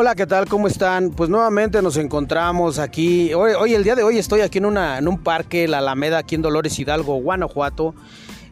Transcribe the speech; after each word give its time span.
Hola, 0.00 0.14
¿qué 0.14 0.28
tal? 0.28 0.48
¿Cómo 0.48 0.68
están? 0.68 1.10
Pues 1.10 1.28
nuevamente 1.28 1.82
nos 1.82 1.96
encontramos 1.96 2.78
aquí. 2.78 3.34
Hoy, 3.34 3.74
el 3.74 3.82
día 3.82 3.96
de 3.96 4.04
hoy 4.04 4.16
estoy 4.16 4.42
aquí 4.42 4.58
en 4.58 4.66
un 5.08 5.18
parque, 5.24 5.66
la 5.66 5.78
Alameda, 5.78 6.18
aquí 6.18 6.36
en 6.36 6.42
Dolores 6.42 6.78
Hidalgo, 6.78 7.16
Guanajuato. 7.16 7.96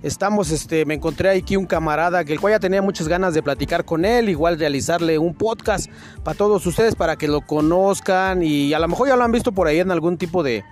Estamos, 0.02 0.50
este, 0.50 0.84
me 0.86 0.94
encontré 0.94 1.30
aquí 1.30 1.56
un 1.56 1.64
camarada 1.64 2.24
que 2.24 2.32
el 2.32 2.40
cual 2.40 2.54
ya 2.54 2.58
tenía 2.58 2.82
muchas 2.82 3.06
ganas 3.06 3.32
de 3.32 3.44
platicar 3.44 3.84
con 3.84 4.04
él, 4.04 4.28
igual 4.28 4.58
realizarle 4.58 5.20
un 5.20 5.34
podcast 5.34 5.88
para 6.24 6.36
todos 6.36 6.66
ustedes 6.66 6.96
para 6.96 7.14
que 7.14 7.28
lo 7.28 7.42
conozcan 7.42 8.42
y 8.42 8.74
a 8.74 8.80
lo 8.80 8.88
mejor 8.88 9.06
ya 9.06 9.14
lo 9.14 9.22
han 9.22 9.30
visto 9.30 9.52
por 9.52 9.68
ahí 9.68 9.78
en 9.78 9.92
algún 9.92 10.18
tipo 10.18 10.42
de, 10.42 10.64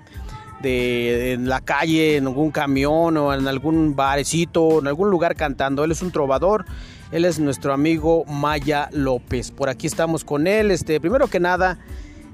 de 0.61 1.35
en 1.35 1.49
la 1.49 1.61
calle, 1.61 2.17
en 2.17 2.27
algún 2.27 2.51
camión 2.51 3.17
o 3.17 3.33
en 3.33 3.47
algún 3.47 3.95
barecito, 3.95 4.81
en 4.81 4.89
algún 4.89 5.09
lugar 5.09 5.37
cantando. 5.37 5.85
Él 5.85 5.93
es 5.93 6.03
un 6.03 6.11
trovador 6.11 6.65
él 7.11 7.25
es 7.25 7.39
nuestro 7.39 7.73
amigo 7.73 8.25
Maya 8.27 8.89
López. 8.93 9.51
Por 9.51 9.69
aquí 9.69 9.87
estamos 9.87 10.25
con 10.25 10.47
él. 10.47 10.71
Este, 10.71 11.01
primero 11.01 11.29
que 11.29 11.41
nada, 11.41 11.79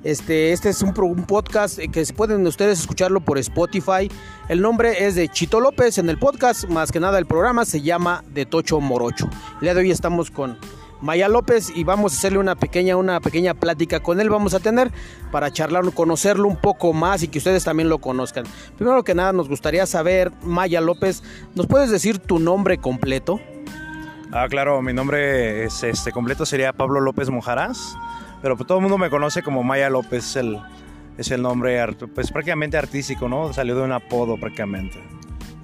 este, 0.03 0.53
este 0.53 0.71
es 0.71 0.83
un, 0.83 0.95
podcast 0.95 1.79
que 1.79 2.05
pueden 2.17 2.47
ustedes 2.47 2.81
escucharlo 2.81 3.21
por 3.21 3.39
Spotify. 3.39 4.11
El 4.49 4.63
nombre 4.63 5.07
es 5.07 5.15
de 5.15 5.29
Chito 5.29 5.61
López 5.61 5.99
en 5.99 6.09
el 6.09 6.19
podcast. 6.19 6.69
Más 6.69 6.91
que 6.91 7.01
nada, 7.01 7.19
el 7.19 7.27
programa 7.27 7.65
se 7.65 7.83
llama 7.83 8.25
De 8.33 8.47
Tocho 8.47 8.81
Morocho. 8.81 9.29
El 9.57 9.61
día 9.61 9.75
de 9.75 9.81
hoy 9.81 9.91
estamos 9.91 10.31
con 10.31 10.57
Maya 11.03 11.29
López 11.29 11.71
y 11.75 11.85
vamos 11.85 12.13
a 12.13 12.17
hacerle 12.17 12.39
una 12.39 12.57
pequeña, 12.57 12.97
una 12.97 13.21
pequeña 13.21 13.55
plática 13.55 14.01
con 14.01 14.21
él. 14.21 14.31
Vamos 14.31 14.55
a 14.55 14.61
tener 14.61 14.91
para 15.31 15.53
charlar, 15.53 15.85
conocerlo 15.93 16.49
un 16.49 16.57
poco 16.57 16.93
más 16.93 17.23
y 17.23 17.29
que 17.29 17.39
ustedes 17.39 17.65
también 17.65 17.89
lo 17.89 17.99
conozcan. 17.99 18.45
Primero 18.77 19.03
que 19.05 19.15
nada, 19.15 19.33
nos 19.33 19.49
gustaría 19.49 19.87
saber, 19.87 20.33
Maya 20.43 20.81
López, 20.81 21.23
¿nos 21.55 21.67
puedes 21.67 21.91
decir 21.91 22.19
tu 22.19 22.39
nombre 22.39 22.79
completo? 22.79 23.41
Ah, 24.33 24.47
claro, 24.49 24.81
mi 24.81 24.93
nombre 24.93 25.65
es, 25.65 25.83
este 25.83 26.13
completo 26.13 26.47
sería 26.47 26.73
Pablo 26.73 27.01
López 27.01 27.29
Mojarás, 27.31 27.97
pero 28.41 28.57
todo 28.57 28.79
el 28.79 28.83
mundo 28.83 28.97
me 28.97 29.11
conoce 29.11 29.43
como 29.43 29.65
Maya 29.65 29.91
López, 29.91 30.25
es 30.25 30.37
el, 30.37 30.61
es 31.19 31.33
el 31.33 31.43
nombre 31.43 31.85
pues 32.15 32.31
prácticamente 32.31 32.77
artístico, 32.79 33.29
¿no? 33.29 33.53
Salió 33.53 33.75
de 33.75 33.83
un 33.83 33.91
apodo 33.91 34.39
prácticamente. 34.39 35.03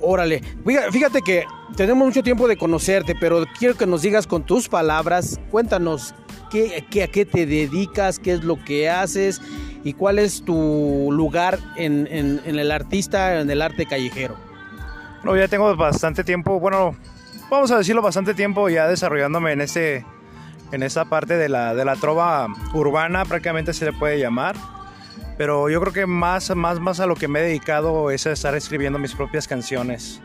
Órale, 0.00 0.42
fíjate 0.90 1.22
que 1.22 1.44
tenemos 1.76 2.06
mucho 2.06 2.24
tiempo 2.24 2.48
de 2.48 2.56
conocerte, 2.56 3.14
pero 3.14 3.44
quiero 3.56 3.76
que 3.76 3.86
nos 3.86 4.02
digas 4.02 4.26
con 4.26 4.42
tus 4.42 4.68
palabras, 4.68 5.38
cuéntanos 5.52 6.12
qué, 6.50 6.84
qué, 6.90 7.04
a 7.04 7.08
qué 7.08 7.24
te 7.24 7.46
dedicas, 7.46 8.18
qué 8.18 8.32
es 8.32 8.42
lo 8.42 8.62
que 8.64 8.90
haces 8.90 9.40
y 9.84 9.92
cuál 9.92 10.18
es 10.18 10.44
tu 10.44 11.08
lugar 11.12 11.60
en, 11.76 12.08
en, 12.10 12.40
en 12.44 12.58
el 12.58 12.72
artista, 12.72 13.40
en 13.40 13.48
el 13.48 13.62
arte 13.62 13.86
callejero. 13.86 14.34
No, 15.22 15.36
ya 15.36 15.46
tengo 15.46 15.74
bastante 15.76 16.24
tiempo, 16.24 16.58
bueno, 16.58 16.96
vamos 17.50 17.70
a 17.70 17.78
decirlo, 17.78 18.02
bastante 18.02 18.34
tiempo 18.34 18.68
ya 18.68 18.88
desarrollándome 18.88 19.52
en 19.52 19.60
ese 19.60 20.04
en 20.72 20.82
esa 20.82 21.04
parte 21.04 21.36
de 21.36 21.48
la, 21.48 21.74
de 21.74 21.84
la 21.84 21.96
trova 21.96 22.48
urbana, 22.74 23.24
prácticamente 23.24 23.72
se 23.72 23.84
le 23.84 23.92
puede 23.92 24.18
llamar. 24.18 24.56
Pero 25.38 25.68
yo 25.68 25.80
creo 25.80 25.92
que 25.92 26.06
más, 26.06 26.54
más, 26.56 26.80
más 26.80 27.00
a 27.00 27.06
lo 27.06 27.14
que 27.14 27.28
me 27.28 27.40
he 27.40 27.42
dedicado 27.42 28.10
es 28.10 28.26
a 28.26 28.32
estar 28.32 28.54
escribiendo 28.54 28.98
mis 28.98 29.14
propias 29.14 29.46
canciones. 29.46 30.20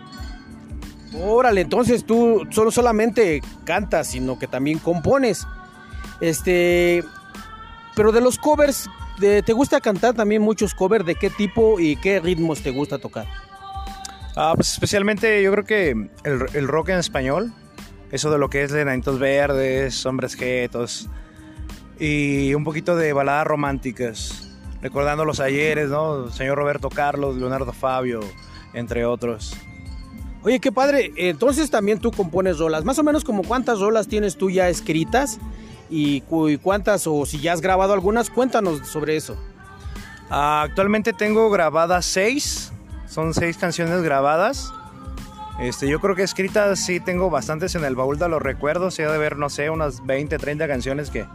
Órale, 1.13 1.61
entonces 1.61 2.05
tú 2.05 2.47
solo 2.49 2.71
solamente 2.71 3.41
cantas, 3.65 4.07
sino 4.07 4.39
que 4.39 4.47
también 4.47 4.79
compones. 4.79 5.45
Este, 6.21 7.03
pero 7.95 8.11
de 8.11 8.21
los 8.21 8.37
covers, 8.37 8.89
¿te 9.19 9.53
gusta 9.53 9.81
cantar 9.81 10.13
también 10.13 10.41
muchos 10.41 10.73
covers? 10.73 11.05
¿De 11.05 11.15
qué 11.15 11.29
tipo 11.29 11.79
y 11.79 11.97
qué 11.97 12.19
ritmos 12.21 12.61
te 12.61 12.71
gusta 12.71 12.97
tocar? 12.97 13.27
Ah, 14.43 14.53
pues 14.55 14.71
especialmente 14.71 15.43
yo 15.43 15.51
creo 15.51 15.65
que 15.65 16.09
el, 16.23 16.67
rock 16.67 16.89
en 16.89 16.97
español, 16.97 17.53
eso 18.11 18.31
de 18.31 18.39
lo 18.39 18.49
que 18.49 18.63
es 18.63 18.71
de 18.71 18.83
Nanitos 18.83 19.19
Verdes, 19.19 20.03
Hombres 20.03 20.33
Getos 20.33 21.07
y 21.99 22.51
un 22.55 22.63
poquito 22.63 22.95
de 22.95 23.13
baladas 23.13 23.45
románticas, 23.45 24.49
recordando 24.81 25.25
los 25.25 25.39
ayeres, 25.39 25.89
¿no? 25.89 26.31
señor 26.31 26.57
Roberto 26.57 26.89
Carlos, 26.89 27.35
Leonardo 27.35 27.71
Fabio, 27.71 28.21
entre 28.73 29.05
otros. 29.05 29.55
Oye, 30.41 30.59
qué 30.59 30.71
padre. 30.71 31.11
Entonces 31.17 31.69
también 31.69 31.99
tú 31.99 32.09
compones 32.09 32.57
rolas. 32.57 32.83
Más 32.83 32.97
o 32.97 33.03
menos 33.03 33.23
como 33.23 33.43
cuántas 33.43 33.79
rolas 33.79 34.07
tienes 34.07 34.37
tú 34.37 34.49
ya 34.49 34.69
escritas 34.69 35.37
y, 35.87 36.21
cuántas 36.63 37.05
o 37.05 37.27
si 37.27 37.39
ya 37.39 37.53
has 37.53 37.61
grabado 37.61 37.93
algunas, 37.93 38.31
cuéntanos 38.31 38.87
sobre 38.87 39.17
eso. 39.17 39.37
Ah, 40.31 40.63
actualmente 40.63 41.13
tengo 41.13 41.51
grabadas 41.51 42.07
seis 42.07 42.73
son 43.11 43.33
seis 43.33 43.57
canciones 43.57 44.01
grabadas. 44.03 44.73
Este, 45.59 45.87
yo 45.89 45.99
creo 45.99 46.15
que 46.15 46.23
escritas 46.23 46.79
sí 46.79 47.01
tengo 47.01 47.29
bastantes 47.29 47.75
en 47.75 47.83
el 47.83 47.93
baúl 47.93 48.17
de 48.17 48.29
los 48.29 48.41
recuerdos. 48.41 48.97
Ha 48.99 49.11
de 49.11 49.17
ver, 49.17 49.37
no 49.37 49.49
sé, 49.49 49.69
unas 49.69 50.05
20, 50.05 50.37
30 50.37 50.65
canciones 50.65 51.09
que, 51.09 51.25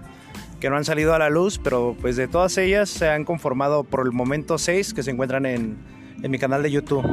que 0.59 0.71
no 0.71 0.77
han 0.77 0.87
salido 0.87 1.15
a 1.15 1.19
la 1.19 1.29
luz, 1.29 1.61
pero 1.63 1.95
pues 2.01 2.17
de 2.17 2.29
todas 2.29 2.57
ellas 2.57 2.89
se 2.89 3.11
han 3.11 3.27
conformado 3.27 3.85
por 3.85 4.07
el 4.07 4.13
momento 4.13 4.57
seis 4.57 4.95
que 4.95 5.03
se 5.03 5.11
encuentran 5.11 5.45
en, 5.45 5.77
mi 6.23 6.39
canal 6.39 6.63
de 6.63 6.71
YouTube. 6.71 7.07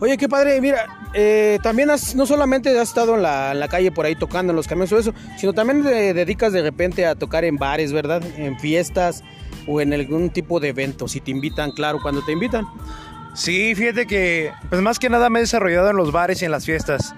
Oye, 0.00 0.16
qué 0.16 0.28
padre, 0.28 0.60
mira, 0.60 0.86
eh, 1.12 1.58
también 1.60 1.88
no 1.88 2.24
solamente 2.24 2.70
has 2.78 2.88
estado 2.88 3.16
en 3.16 3.22
la, 3.22 3.50
en 3.50 3.58
la, 3.58 3.66
calle 3.66 3.90
por 3.90 4.06
ahí 4.06 4.14
tocando 4.14 4.52
en 4.52 4.56
los 4.56 4.68
camiones 4.68 4.92
o 4.92 4.98
eso, 4.98 5.12
sino 5.36 5.52
también 5.52 5.82
te 5.82 6.14
dedicas 6.14 6.52
de 6.52 6.62
repente 6.62 7.04
a 7.04 7.16
tocar 7.16 7.44
en 7.44 7.56
bares, 7.56 7.92
¿verdad? 7.92 8.22
En 8.36 8.60
fiestas 8.60 9.24
o 9.66 9.80
en 9.80 9.92
algún 9.92 10.30
tipo 10.30 10.60
de 10.60 10.68
evento, 10.68 11.08
si 11.08 11.20
te 11.20 11.32
invitan, 11.32 11.72
claro, 11.72 11.98
cuando 12.00 12.24
te 12.24 12.30
invitan. 12.30 12.64
Sí, 13.38 13.76
fíjate 13.76 14.08
que, 14.08 14.52
pues 14.68 14.82
más 14.82 14.98
que 14.98 15.08
nada 15.08 15.30
me 15.30 15.38
he 15.38 15.42
desarrollado 15.42 15.90
en 15.90 15.96
los 15.96 16.10
bares 16.10 16.42
y 16.42 16.44
en 16.44 16.50
las 16.50 16.64
fiestas. 16.64 17.14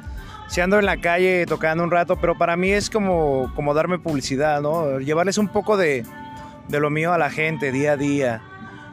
Si 0.49 0.61
ando 0.61 0.79
en 0.79 0.85
la 0.85 0.99
calle 0.99 1.47
tocando 1.47 1.83
un 1.83 1.91
rato, 1.91 2.17
pero 2.21 2.37
para 2.37 2.59
mí 2.59 2.71
es 2.71 2.91
como, 2.91 3.51
como 3.57 3.73
darme 3.73 3.99
publicidad, 3.99 4.61
¿no? 4.61 5.01
Llevarles 5.01 5.39
un 5.39 5.49
poco 5.49 5.79
de, 5.79 6.05
de 6.69 6.79
lo 6.79 6.91
mío 6.91 7.15
a 7.15 7.19
la 7.19 7.31
gente 7.31 7.73
día 7.73 7.93
a 7.93 7.97
día. 7.97 8.43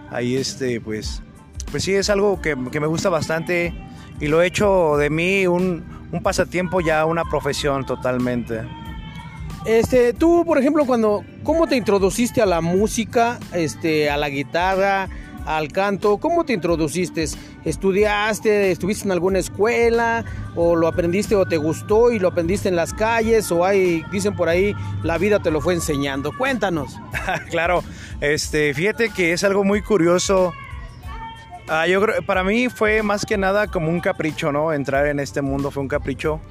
Ahí, 0.10 0.38
este, 0.38 0.80
pues, 0.80 1.22
pues 1.70 1.84
sí, 1.84 1.96
es 1.96 2.10
algo 2.10 2.42
que, 2.42 2.56
que 2.72 2.80
me 2.80 2.88
gusta 2.88 3.10
bastante 3.10 3.74
y 4.22 4.28
lo 4.28 4.42
he 4.42 4.48
hecho 4.48 4.96
de 4.96 5.10
mí 5.10 5.48
un, 5.48 5.84
un 6.14 6.24
pasatiempo 6.24 6.80
ya 6.80 7.04
una 7.04 7.26
profesión 7.26 7.86
totalmente. 7.86 8.62
Este, 9.66 10.14
tú, 10.14 10.46
por 10.46 10.60
ejemplo, 10.60 10.86
cuando, 10.86 11.26
¿cómo 11.44 11.68
te 11.68 11.76
introduciste 11.76 12.42
a 12.42 12.46
la 12.46 12.62
música, 12.62 13.38
este, 13.52 14.10
a 14.10 14.16
la 14.16 14.30
guitarra? 14.30 15.10
Al 15.48 15.72
canto? 15.72 16.18
¿Cómo 16.18 16.44
te 16.44 16.54
introduciste? 16.54 17.26
¿Estudiaste? 17.64 18.70
¿Estuviste 18.72 19.06
en 19.06 19.14
alguna 19.14 19.40
escuela? 19.40 20.26
¿O 20.56 20.76
lo 20.76 20.88
aprendiste 20.88 21.36
o 21.36 21.46
te 21.46 21.58
gustó 21.58 22.12
y 22.12 22.20
lo 22.20 22.28
aprendiste 22.28 22.68
en 22.68 22.76
las 22.76 22.94
calles? 22.94 23.50
¿O 23.52 23.66
hay, 23.66 24.04
dicen 24.12 24.36
por 24.36 24.50
ahí, 24.50 24.76
la 25.04 25.18
vida 25.18 25.40
te 25.40 25.50
lo 25.50 25.62
fue 25.62 25.74
enseñando? 25.74 26.32
Cuéntanos. 26.38 27.00
claro, 27.50 27.84
este, 28.20 28.74
fíjate 28.74 29.10
que 29.10 29.32
es 29.32 29.44
algo 29.46 29.64
muy 29.64 29.82
curioso. 29.82 30.54
Ah, 31.70 31.88
yo 31.88 32.02
para 32.26 32.44
mí 32.44 32.70
fue 32.70 33.02
más 33.02 33.26
que 33.26 33.38
nada 33.38 33.68
como 33.68 33.90
un 33.90 34.02
capricho, 34.02 34.52
¿no? 34.52 34.74
Entrar 34.74 35.08
en 35.08 35.20
este 35.20 35.42
mundo 35.42 35.72
fue 35.72 35.82
un 35.82 35.90
capricho. 35.90 36.42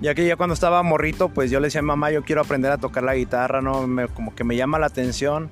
Ya 0.00 0.14
que 0.14 0.26
ya 0.26 0.36
cuando 0.36 0.54
estaba 0.54 0.82
morrito, 0.82 1.28
pues 1.28 1.50
yo 1.50 1.60
le 1.60 1.66
decía 1.66 1.80
a 1.80 1.82
mamá, 1.82 2.10
yo 2.10 2.22
quiero 2.22 2.40
aprender 2.40 2.70
a 2.72 2.78
tocar 2.78 3.02
la 3.02 3.14
guitarra, 3.14 3.60
¿no? 3.60 3.86
como 4.14 4.34
que 4.34 4.44
me 4.44 4.56
llama 4.56 4.78
la 4.78 4.86
atención. 4.86 5.50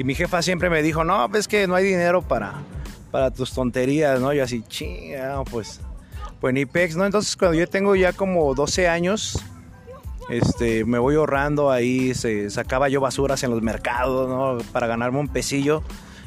Y 0.00 0.04
mi 0.04 0.14
jefa 0.14 0.40
siempre 0.40 0.70
me 0.70 0.82
dijo, 0.82 1.04
no, 1.04 1.28
pues 1.28 1.46
que 1.46 1.66
no 1.66 1.74
hay 1.74 1.84
dinero 1.84 2.22
para, 2.22 2.54
para 3.10 3.30
tus 3.30 3.52
tonterías, 3.52 4.18
¿no? 4.18 4.32
Yo 4.32 4.42
así, 4.42 4.62
chinga, 4.66 5.44
pues, 5.44 5.78
pues 6.40 6.54
ni 6.54 6.64
pex, 6.64 6.96
¿no? 6.96 7.04
Entonces 7.04 7.36
cuando 7.36 7.58
yo 7.58 7.68
tengo 7.68 7.94
ya 7.94 8.14
como 8.14 8.54
12 8.54 8.88
años, 8.88 9.44
este, 10.30 10.86
me 10.86 10.98
voy 10.98 11.16
ahorrando 11.16 11.70
ahí, 11.70 12.14
se, 12.14 12.48
sacaba 12.48 12.88
yo 12.88 13.02
basuras 13.02 13.42
en 13.42 13.50
los 13.50 13.60
mercados, 13.60 14.26
¿no? 14.26 14.64
Para 14.72 14.86
ganarme 14.86 15.18
un 15.18 15.28
pesillo. 15.28 15.82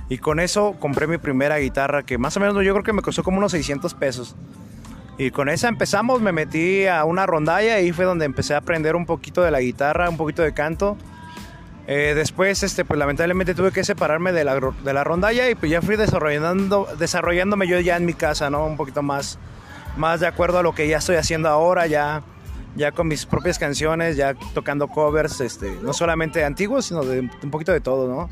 Y 0.08 0.20
con 0.20 0.40
eso 0.40 0.76
compré 0.80 1.08
mi 1.08 1.18
primera 1.18 1.58
guitarra, 1.58 2.04
que 2.04 2.20
más 2.20 2.38
o 2.38 2.42
menos 2.42 2.54
yo 2.64 2.74
creo 2.74 2.84
que 2.84 2.94
me 2.94 3.02
costó 3.02 3.24
como 3.24 3.40
unos 3.40 3.54
600 3.54 3.96
pesos. 3.96 4.36
Y 5.18 5.32
con 5.32 5.50
esa 5.50 5.68
empezamos, 5.68 6.22
me 6.22 6.32
metí 6.32 6.86
a 6.86 7.06
una 7.06 7.26
rondalla 7.26 7.80
y 7.80 7.92
fue 7.92 8.06
donde 8.06 8.26
empecé 8.26 8.54
a 8.54 8.58
aprender 8.58 8.96
un 8.96 9.08
poquito 9.08 9.42
de 9.42 9.50
la 9.50 9.62
guitarra, 9.62 10.12
un 10.12 10.18
poquito 10.18 10.44
de 10.44 10.54
canto. 10.54 10.96
Eh, 11.86 12.14
después, 12.16 12.64
este, 12.64 12.86
pues 12.86 12.98
lamentablemente 12.98 13.54
tuve 13.54 13.72
que 13.72 13.84
separarme 13.84 14.32
de 14.32 14.46
la, 14.46 14.56
de 14.56 14.94
la 14.94 15.04
rondalla 15.04 15.50
y 15.50 15.56
pues 15.56 15.70
ya 15.70 15.82
fui 15.82 15.98
desarrollando, 15.98 16.88
desarrollándome 16.98 17.68
yo 17.68 17.80
ya 17.80 17.98
en 17.98 18.06
mi 18.06 18.14
casa, 18.14 18.50
¿no? 18.50 18.66
Un 18.66 18.78
poquito 18.78 19.02
más, 19.02 19.38
más 19.98 20.22
de 20.22 20.28
acuerdo 20.28 20.60
a 20.60 20.64
lo 20.64 20.74
que 20.74 20.88
ya 20.88 20.98
estoy 21.00 21.18
haciendo 21.18 21.50
ahora, 21.50 21.86
ya, 21.88 22.24
ya 22.78 22.94
con 22.94 23.08
mis 23.08 23.26
propias 23.26 23.60
canciones, 23.60 24.16
ya 24.16 24.34
tocando 24.54 24.88
covers, 24.88 25.42
este, 25.42 25.78
no 25.82 25.92
solamente 25.92 26.46
antiguos, 26.46 26.86
sino 26.86 27.04
de 27.04 27.20
un 27.20 27.52
poquito 27.52 27.74
de 27.74 27.82
todo, 27.82 28.08
¿no? 28.08 28.30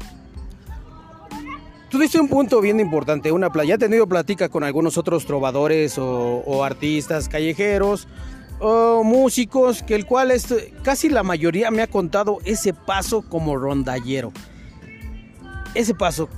Tú 1.90 2.00
diste 2.00 2.22
un 2.22 2.30
punto 2.30 2.62
bien 2.62 2.80
importante, 2.80 3.34
una 3.34 3.52
ya 3.66 3.76
he 3.76 3.78
tenido 3.78 4.08
plática 4.08 4.48
con 4.48 4.64
algunos 4.64 4.98
otros 4.98 5.26
trovadores 5.26 5.98
o 5.98 6.64
artistas 6.64 7.28
callejeros 7.28 8.08
músicos, 9.04 9.84
que 9.84 9.96
el 9.96 10.06
cual 10.06 10.32
es, 10.32 10.54
casi 10.84 11.10
la 11.10 11.24
mayoría 11.24 11.72
me 11.72 11.82
ha 11.82 11.88
contado 11.88 12.40
ese 12.46 12.74
paso 12.74 13.22
como 13.22 13.58
rondallero. 13.58 14.32
Ese 15.74 15.96
paso, 15.96 16.30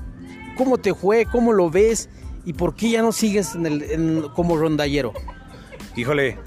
¿cómo 0.57 0.77
te 0.77 0.93
fue? 0.93 1.25
¿Cómo 1.25 1.53
lo 1.53 1.69
ves? 1.69 2.09
¿Y 2.45 2.53
por 2.53 2.75
qué 2.75 2.91
ya 2.91 3.01
no 3.01 3.11
sigues 3.11 3.51
como 4.35 4.57
rondallero? 4.57 5.13
Híjole, 5.95 6.37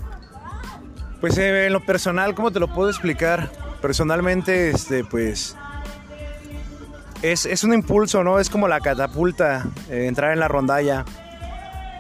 pues 1.20 1.38
eh, 1.38 1.67
en 1.67 1.73
lo 1.73 1.84
personal, 1.84 2.34
¿cómo 2.34 2.50
te 2.50 2.61
lo 2.61 2.73
puedo 2.73 2.90
explicar? 2.90 3.50
Personalmente, 3.81 4.70
este, 4.70 5.05
pues, 5.05 5.56
es, 7.23 7.46
es 7.46 7.64
un 7.64 7.73
impulso, 7.73 8.23
¿no? 8.23 8.38
Es 8.38 8.50
como 8.50 8.69
la 8.69 8.81
catapulta, 8.81 9.67
eh, 9.90 10.06
entrar 10.06 10.32
en 10.32 10.40
la 10.40 10.49
rondalla. 10.49 11.05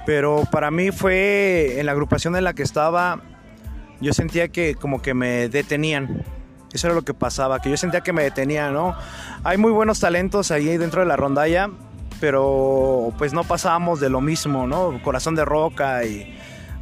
Pero 0.04 0.44
para 0.52 0.70
mí 0.70 0.92
fue 0.92 1.80
en 1.80 1.86
la 1.86 1.92
agrupación 1.92 2.36
en 2.36 2.44
la 2.44 2.54
que 2.54 2.62
estaba, 2.62 3.22
yo 4.00 4.12
sentía 4.12 4.48
que 4.48 4.74
como 4.74 5.02
que 5.02 5.14
me 5.14 5.48
detenían. 5.48 6.24
Eso 6.72 6.88
era 6.88 6.94
lo 6.94 7.02
que 7.02 7.14
pasaba, 7.14 7.60
que 7.60 7.70
yo 7.70 7.76
sentía 7.76 8.00
que 8.02 8.12
me 8.12 8.22
detenían, 8.22 8.74
¿no? 8.74 8.94
Hay 9.44 9.56
muy 9.56 9.72
buenos 9.72 10.00
talentos 10.00 10.50
ahí 10.50 10.76
dentro 10.76 11.00
de 11.00 11.06
la 11.06 11.16
rondalla, 11.16 11.70
pero 12.20 13.12
pues 13.16 13.32
no 13.32 13.44
pasábamos 13.44 14.00
de 14.00 14.10
lo 14.10 14.20
mismo, 14.20 14.66
¿no? 14.66 15.00
Corazón 15.02 15.34
de 15.36 15.44
roca 15.44 16.04
y, 16.04 16.36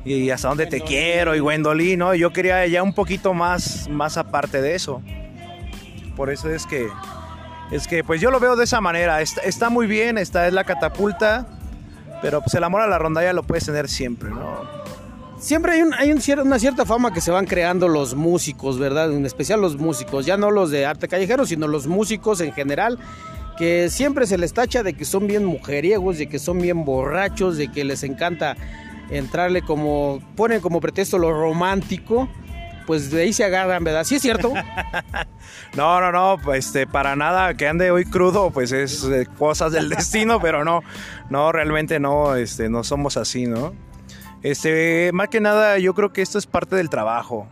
y 0.05 0.31
hasta 0.31 0.49
dónde 0.49 0.67
te 0.67 0.81
quiero 0.81 1.35
y 1.35 1.41
Wendolí, 1.41 1.97
¿no? 1.97 2.15
Yo 2.15 2.33
quería 2.33 2.67
ya 2.67 2.83
un 2.83 2.93
poquito 2.93 3.35
más, 3.35 3.89
más 3.89 4.17
aparte 4.17 4.61
de 4.61 4.75
eso. 4.75 5.03
Por 6.17 6.31
eso 6.31 6.51
es 6.51 6.67
que, 6.67 6.89
es 7.71 7.87
que 7.87 8.05
pues 8.05 8.21
yo 8.21 8.31
lo 8.31 8.41
veo 8.41 8.57
de 8.57 8.65
esa 8.65 8.81
manera. 8.81 9.21
Está, 9.21 9.43
está 9.43 9.71
muy 9.71 9.87
bien, 9.87 10.19
esta 10.19 10.47
es 10.47 10.53
la 10.53 10.65
catapulta, 10.65 11.47
pero 12.21 12.41
pues 12.41 12.55
el 12.55 12.65
amor 12.65 12.83
a 12.83 12.87
la 12.87 12.99
rondalla 12.99 13.33
lo 13.33 13.43
puedes 13.43 13.67
tener 13.67 13.89
siempre, 13.89 14.31
¿no? 14.31 14.84
Siempre 15.45 15.73
hay, 15.73 15.83
un, 15.83 15.93
hay 15.93 16.11
un 16.11 16.21
cier- 16.21 16.41
una 16.43 16.59
cierta 16.59 16.87
fama 16.87 17.13
que 17.13 17.21
se 17.21 17.31
van 17.31 17.45
creando 17.45 17.87
los 17.87 18.15
músicos, 18.15 18.79
¿verdad? 18.79 19.13
En 19.13 19.27
especial 19.27 19.61
los 19.61 19.77
músicos, 19.77 20.25
ya 20.25 20.39
no 20.39 20.51
los 20.51 20.71
de 20.71 20.87
arte 20.87 21.07
callejero, 21.07 21.45
sino 21.45 21.69
los 21.69 21.87
músicos 21.87 22.41
en 22.41 22.53
general, 22.55 22.99
que 23.59 23.91
siempre 23.91 24.27
se 24.27 24.39
les 24.39 24.55
tacha 24.55 24.83
de 24.83 24.95
que 24.95 25.05
son 25.05 25.27
bien 25.27 25.45
mujeriegos, 25.45 26.17
de 26.17 26.29
que 26.31 26.39
son 26.39 26.61
bien 26.61 26.87
borrachos, 26.87 27.59
de 27.59 27.69
que 27.71 27.85
les 27.85 28.05
encanta 28.05 28.57
entrarle 29.11 29.61
como, 29.61 30.23
ponen 30.35 30.63
como 30.63 30.81
pretexto 30.81 31.19
lo 31.19 31.31
romántico, 31.31 32.27
pues 32.87 33.11
de 33.11 33.21
ahí 33.21 33.35
se 33.35 33.45
agarran, 33.45 33.85
¿verdad? 33.85 34.05
Sí 34.05 34.15
es 34.15 34.23
cierto. 34.23 34.51
No, 35.77 36.01
no, 36.01 36.11
no, 36.11 36.39
pues, 36.43 36.67
este, 36.67 36.87
para 36.87 37.17
nada 37.17 37.55
que 37.55 37.69
ande 37.69 37.91
hoy 37.91 38.05
crudo, 38.07 38.51
pues 38.51 38.73
es 38.73 39.05
eh, 39.05 39.27
cosas 39.39 39.73
del 39.73 39.89
destino, 39.91 40.41
pero 40.41 40.65
no, 40.65 40.83
no, 41.31 41.53
realmente 41.53 42.01
no, 42.01 42.35
este, 42.37 42.69
no 42.71 42.83
somos 42.85 43.17
así, 43.17 43.47
¿no? 43.47 43.75
Este, 44.45 45.11
más 45.15 45.29
que 45.29 45.41
nada, 45.41 45.79
yo 45.79 45.95
creo 45.95 46.13
que 46.13 46.21
esto 46.21 46.37
es 46.37 46.47
parte 46.47 46.77
del 46.77 46.91
trabajo. 46.91 47.49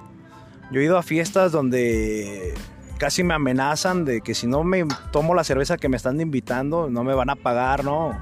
Yo 0.71 0.81
he 0.81 0.85
ido 0.85 0.99
a 0.99 1.03
fiestas 1.03 1.51
donde 1.51 2.53
casi 2.99 3.25
me 3.25 3.33
amenazan 3.33 4.05
de 4.05 4.21
que 4.21 4.35
si 4.35 4.47
no 4.47 4.63
me 4.63 4.85
tomo 5.11 5.35
la 5.35 5.43
cerveza 5.43 5.79
que 5.79 5.89
me 5.89 5.97
están 5.97 6.21
invitando, 6.21 6.91
no 6.91 7.03
me 7.03 7.15
van 7.15 7.31
a 7.31 7.35
pagar, 7.35 7.83
¿no? 7.83 8.21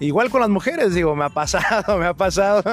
Igual 0.00 0.28
con 0.28 0.40
las 0.40 0.50
mujeres, 0.50 0.92
digo, 0.92 1.14
me 1.14 1.24
ha 1.24 1.28
pasado, 1.28 1.98
me 2.00 2.06
ha 2.06 2.14
pasado. 2.14 2.64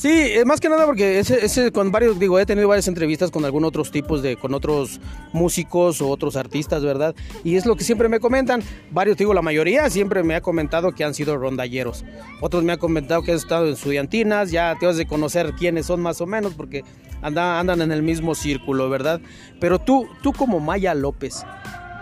Sí, 0.00 0.08
eh, 0.08 0.46
más 0.46 0.60
que 0.60 0.70
nada 0.70 0.86
porque 0.86 1.18
ese, 1.18 1.72
con 1.72 1.92
varios, 1.92 2.18
digo, 2.18 2.38
he 2.38 2.46
tenido 2.46 2.66
varias 2.66 2.88
entrevistas 2.88 3.30
con 3.30 3.44
algunos 3.44 3.68
otros 3.68 3.90
tipos 3.90 4.22
de, 4.22 4.36
con 4.36 4.54
otros 4.54 4.98
músicos 5.34 6.00
o 6.00 6.08
otros 6.08 6.36
artistas, 6.36 6.82
¿verdad? 6.82 7.14
Y 7.44 7.56
es 7.56 7.66
lo 7.66 7.76
que 7.76 7.84
siempre 7.84 8.08
me 8.08 8.18
comentan, 8.18 8.62
varios, 8.90 9.18
digo, 9.18 9.34
la 9.34 9.42
mayoría 9.42 9.90
siempre 9.90 10.22
me 10.22 10.34
ha 10.34 10.40
comentado 10.40 10.92
que 10.92 11.04
han 11.04 11.12
sido 11.12 11.36
rondalleros. 11.36 12.06
Otros 12.40 12.64
me 12.64 12.72
han 12.72 12.78
comentado 12.78 13.22
que 13.22 13.32
han 13.32 13.36
estado 13.36 13.66
en 13.66 13.74
estudiantinas, 13.74 14.50
ya 14.50 14.74
te 14.80 14.86
vas 14.86 14.96
de 14.96 15.06
conocer 15.06 15.52
quiénes 15.52 15.84
son 15.84 16.00
más 16.00 16.18
o 16.22 16.26
menos 16.26 16.54
porque 16.54 16.82
andan, 17.20 17.58
andan 17.58 17.82
en 17.82 17.92
el 17.92 18.02
mismo 18.02 18.34
círculo, 18.34 18.88
¿verdad? 18.88 19.20
Pero 19.60 19.80
tú, 19.80 20.08
tú 20.22 20.32
como 20.32 20.60
Maya 20.60 20.94
López, 20.94 21.44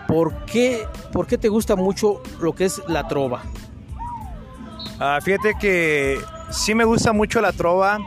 ¿por 0.07 0.45
qué, 0.45 0.85
¿por 1.11 1.27
qué 1.27 1.37
te 1.37 1.49
gusta 1.49 1.75
mucho 1.75 2.21
lo 2.39 2.55
que 2.55 2.63
es 2.63 2.81
la 2.87 3.09
trova? 3.09 3.43
Ah, 5.01 5.19
fíjate 5.21 5.55
que 5.59 6.17
sí 6.49 6.75
me 6.75 6.83
gusta 6.83 7.13
mucho 7.13 7.41
la 7.41 7.51
trova. 7.51 7.99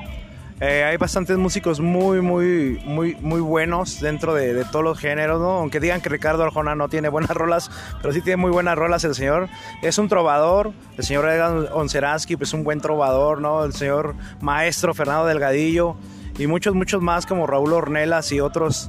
Eh, 0.60 0.84
hay 0.84 0.96
bastantes 0.96 1.36
músicos 1.38 1.80
muy, 1.80 2.20
muy, 2.20 2.80
muy, 2.84 3.16
muy 3.16 3.40
buenos 3.40 4.00
dentro 4.00 4.32
de, 4.32 4.54
de 4.54 4.64
todos 4.64 4.84
los 4.84 4.98
géneros, 4.98 5.40
¿no? 5.40 5.50
Aunque 5.54 5.80
digan 5.80 6.00
que 6.00 6.08
Ricardo 6.08 6.44
Arjona 6.44 6.76
no 6.76 6.88
tiene 6.88 7.08
buenas 7.08 7.30
rolas, 7.36 7.70
pero 8.00 8.14
sí 8.14 8.20
tiene 8.20 8.36
muy 8.36 8.52
buenas 8.52 8.78
rolas 8.78 9.02
el 9.02 9.14
señor. 9.14 9.48
Es 9.82 9.98
un 9.98 10.08
trovador, 10.08 10.72
el 10.96 11.04
señor 11.04 11.28
Edgar 11.28 11.70
Onseransky, 11.72 12.36
pues 12.36 12.52
un 12.52 12.62
buen 12.62 12.80
trovador, 12.80 13.40
¿no? 13.40 13.64
El 13.64 13.72
señor 13.72 14.14
maestro 14.40 14.94
Fernando 14.94 15.26
Delgadillo 15.26 15.96
y 16.38 16.46
muchos, 16.46 16.74
muchos 16.74 17.02
más 17.02 17.26
como 17.26 17.46
Raúl 17.46 17.72
Ornelas 17.72 18.30
y 18.30 18.40
otros 18.40 18.88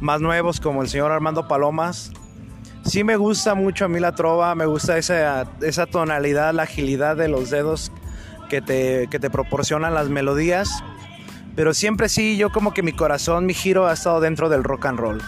más 0.00 0.22
nuevos 0.22 0.58
como 0.58 0.80
el 0.80 0.88
señor 0.88 1.12
Armando 1.12 1.46
Palomas. 1.46 2.12
Sí 2.86 3.04
me 3.04 3.16
gusta 3.16 3.54
mucho 3.54 3.84
a 3.84 3.88
mí 3.88 4.00
la 4.00 4.14
trova, 4.14 4.54
me 4.54 4.64
gusta 4.64 4.96
esa, 4.96 5.46
esa 5.60 5.84
tonalidad, 5.84 6.54
la 6.54 6.62
agilidad 6.62 7.14
de 7.14 7.28
los 7.28 7.50
dedos 7.50 7.92
que 8.50 8.60
te, 8.60 9.06
que 9.10 9.18
te 9.18 9.30
proporcionan 9.30 9.94
las 9.94 10.10
melodías. 10.10 10.84
Pero 11.56 11.72
siempre 11.72 12.10
sí, 12.10 12.36
yo 12.36 12.50
como 12.50 12.74
que 12.74 12.82
mi 12.82 12.92
corazón, 12.92 13.46
mi 13.46 13.54
giro 13.54 13.86
ha 13.86 13.94
estado 13.94 14.20
dentro 14.20 14.50
del 14.50 14.62
rock 14.62 14.86
and 14.86 14.98
roll. 14.98 15.22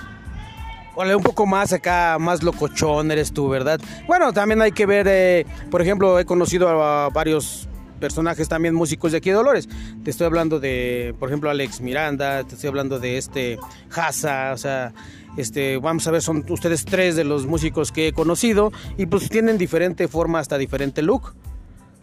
Vale, 0.94 1.16
un 1.16 1.22
poco 1.22 1.46
más 1.46 1.72
acá, 1.72 2.18
más 2.20 2.42
locochón 2.42 3.10
eres 3.10 3.32
tú, 3.32 3.48
¿verdad? 3.48 3.80
Bueno, 4.06 4.32
también 4.32 4.60
hay 4.60 4.72
que 4.72 4.84
ver, 4.84 5.06
eh, 5.08 5.46
por 5.70 5.80
ejemplo, 5.80 6.18
he 6.18 6.26
conocido 6.26 6.68
a, 6.68 7.08
varios 7.08 7.66
personajes 7.98 8.48
también 8.48 8.74
músicos 8.74 9.12
de 9.12 9.18
aquí 9.18 9.30
de 9.30 9.36
Dolores. 9.36 9.68
Te 10.04 10.10
estoy 10.10 10.26
hablando 10.26 10.60
de, 10.60 11.14
por 11.18 11.30
ejemplo, 11.30 11.48
Alex 11.48 11.80
Miranda, 11.80 12.44
te 12.44 12.56
estoy 12.56 12.68
hablando 12.68 12.98
de 12.98 13.16
este 13.16 13.58
Haza, 13.94 14.52
o 14.52 14.58
sea, 14.58 14.92
este, 15.36 15.78
vamos 15.78 16.06
a 16.06 16.10
ver, 16.10 16.20
son 16.20 16.44
ustedes 16.48 16.84
tres 16.84 17.16
de 17.16 17.24
los 17.24 17.46
músicos 17.46 17.90
que 17.90 18.08
he 18.08 18.12
conocido 18.12 18.70
y 18.98 19.06
pues 19.06 19.30
tienen 19.30 19.56
diferente 19.56 20.08
forma 20.08 20.40
hasta 20.40 20.58
diferente 20.58 21.00
look. 21.00 21.32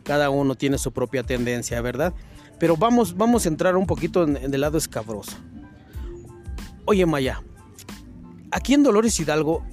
Cada 0.09 0.31
uno 0.31 0.56
tiene 0.56 0.79
su 0.79 0.91
propia 0.91 1.21
tendencia, 1.21 1.79
¿verdad? 1.81 2.15
Pero 2.57 2.75
vamos, 2.75 3.15
vamos 3.15 3.45
a 3.45 3.50
entrar 3.50 3.75
un 3.75 3.85
poquito 3.85 4.23
en, 4.23 4.38
el 4.38 4.59
lado 4.59 4.79
escabroso. 4.79 5.38
Oye, 6.85 7.06
Maya, 7.06 7.44
aquí 8.50 8.73
en 8.73 8.81
Dolores 8.81 9.19
Hidalgo, 9.19 9.63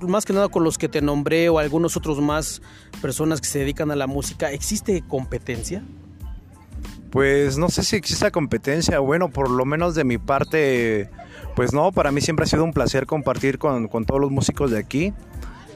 más 0.00 0.24
que 0.24 0.32
nada 0.32 0.48
con 0.48 0.64
los 0.64 0.78
que 0.78 0.88
te 0.88 1.02
nombré 1.02 1.50
o 1.50 1.58
algunos 1.58 1.94
otros 1.98 2.22
más 2.22 2.62
personas 3.02 3.42
que 3.42 3.46
se 3.46 3.58
dedican 3.58 3.90
a 3.90 3.94
la 3.94 4.06
música, 4.06 4.50
¿existe 4.50 5.04
competencia? 5.06 5.84
Pues 7.10 7.58
no 7.58 7.68
sé 7.68 7.82
si 7.82 7.96
exista 7.96 8.30
competencia, 8.30 8.98
bueno, 8.98 9.28
por 9.28 9.50
lo 9.50 9.66
menos 9.66 9.94
de 9.94 10.04
mi 10.04 10.16
parte, 10.16 11.10
pues 11.54 11.74
no, 11.74 11.92
para 11.92 12.12
mí 12.12 12.22
siempre 12.22 12.44
ha 12.44 12.48
sido 12.48 12.64
un 12.64 12.72
placer 12.72 13.04
compartir 13.04 13.58
con, 13.58 13.88
con 13.88 14.06
todos 14.06 14.22
los 14.22 14.30
músicos 14.30 14.70
de 14.70 14.78
aquí. 14.78 15.12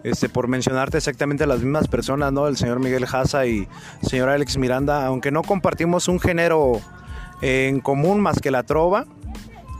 Este, 0.02 0.28
por 0.28 0.48
mencionarte 0.48 0.98
exactamente 0.98 1.46
las 1.46 1.60
mismas 1.60 1.88
personas, 1.88 2.32
¿no? 2.32 2.46
El 2.48 2.56
señor 2.56 2.81
Miguel 2.81 3.06
Haza 3.10 3.46
y 3.46 3.69
el 4.02 4.08
señor 4.08 4.28
Alex 4.28 4.56
Miranda, 4.56 5.06
aunque 5.06 5.31
no 5.31 5.43
compartimos 5.43 6.08
un 6.08 6.20
género 6.20 6.80
en 7.42 7.80
común 7.80 8.21
más 8.21 8.40
que 8.40 8.50
la 8.50 8.62
trova, 8.62 9.06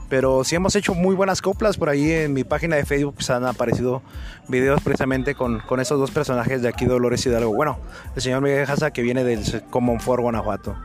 pero 0.09 0.43
sí 0.43 0.55
hemos 0.55 0.75
hecho 0.75 0.93
muy 0.93 1.15
buenas 1.15 1.41
coplas. 1.41 1.77
Por 1.77 1.89
ahí 1.89 2.11
en 2.11 2.33
mi 2.33 2.43
página 2.43 2.75
de 2.75 2.85
Facebook 2.85 3.15
pues 3.15 3.29
han 3.29 3.45
aparecido 3.45 4.01
videos 4.47 4.81
precisamente 4.81 5.35
con, 5.35 5.61
esos 5.79 5.99
dos 5.99 6.11
personajes 6.11 6.61
de 6.61 6.69
aquí 6.69 6.85
Dolores 6.85 7.25
Hidalgo. 7.25 7.53
Bueno 7.53 7.79
el 8.15 8.21
señor 8.21 8.41
Miguel 8.41 8.69
Haza 8.69 8.91
que 8.91 9.01
viene 9.01 9.23
del 9.23 9.63
Comonfort 9.69 10.21
Guanajuato. 10.21 10.75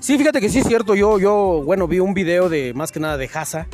Sí, 0.00 0.16
fíjate 0.16 0.40
que 0.40 0.48
sí 0.48 0.60
es 0.60 0.66
cierto, 0.66 0.94
yo, 0.94 1.18
yo, 1.18 1.62
bueno, 1.64 1.88
vi 1.88 1.98
un 1.98 2.14
video 2.14 2.48
de, 2.48 2.72
más 2.72 2.92
que 2.92 3.00
nada 3.00 3.16
de 3.16 3.28
Haza, 3.32 3.66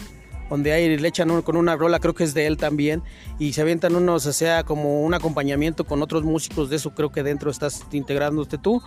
donde 0.54 0.73
ahí 0.73 0.96
le 0.96 1.08
echan 1.08 1.42
con 1.42 1.56
una 1.56 1.75
rola, 1.75 1.99
creo 1.99 2.14
que 2.14 2.23
es 2.23 2.32
de 2.32 2.46
él 2.46 2.56
también, 2.56 3.02
y 3.40 3.54
se 3.54 3.61
avientan 3.61 3.96
unos, 3.96 4.25
o 4.26 4.32
sea, 4.32 4.62
como 4.62 5.02
un 5.02 5.12
acompañamiento 5.12 5.82
con 5.82 6.00
otros 6.00 6.23
músicos 6.23 6.70
de 6.70 6.76
eso, 6.76 6.94
creo 6.94 7.11
que 7.11 7.25
dentro 7.25 7.50
estás 7.50 7.84
integrándote 7.90 8.56
tú, 8.56 8.80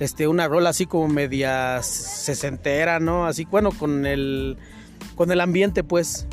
este, 0.00 0.26
una 0.26 0.48
rola 0.48 0.70
así 0.70 0.84
como 0.86 1.06
media 1.06 1.80
sesentera, 1.84 2.98
¿no? 2.98 3.24
Así, 3.24 3.44
bueno, 3.44 3.70
con 3.70 4.04
el, 4.04 4.56
con 5.14 5.30
el 5.30 5.40
ambiente, 5.40 5.84
pues, 5.84 6.26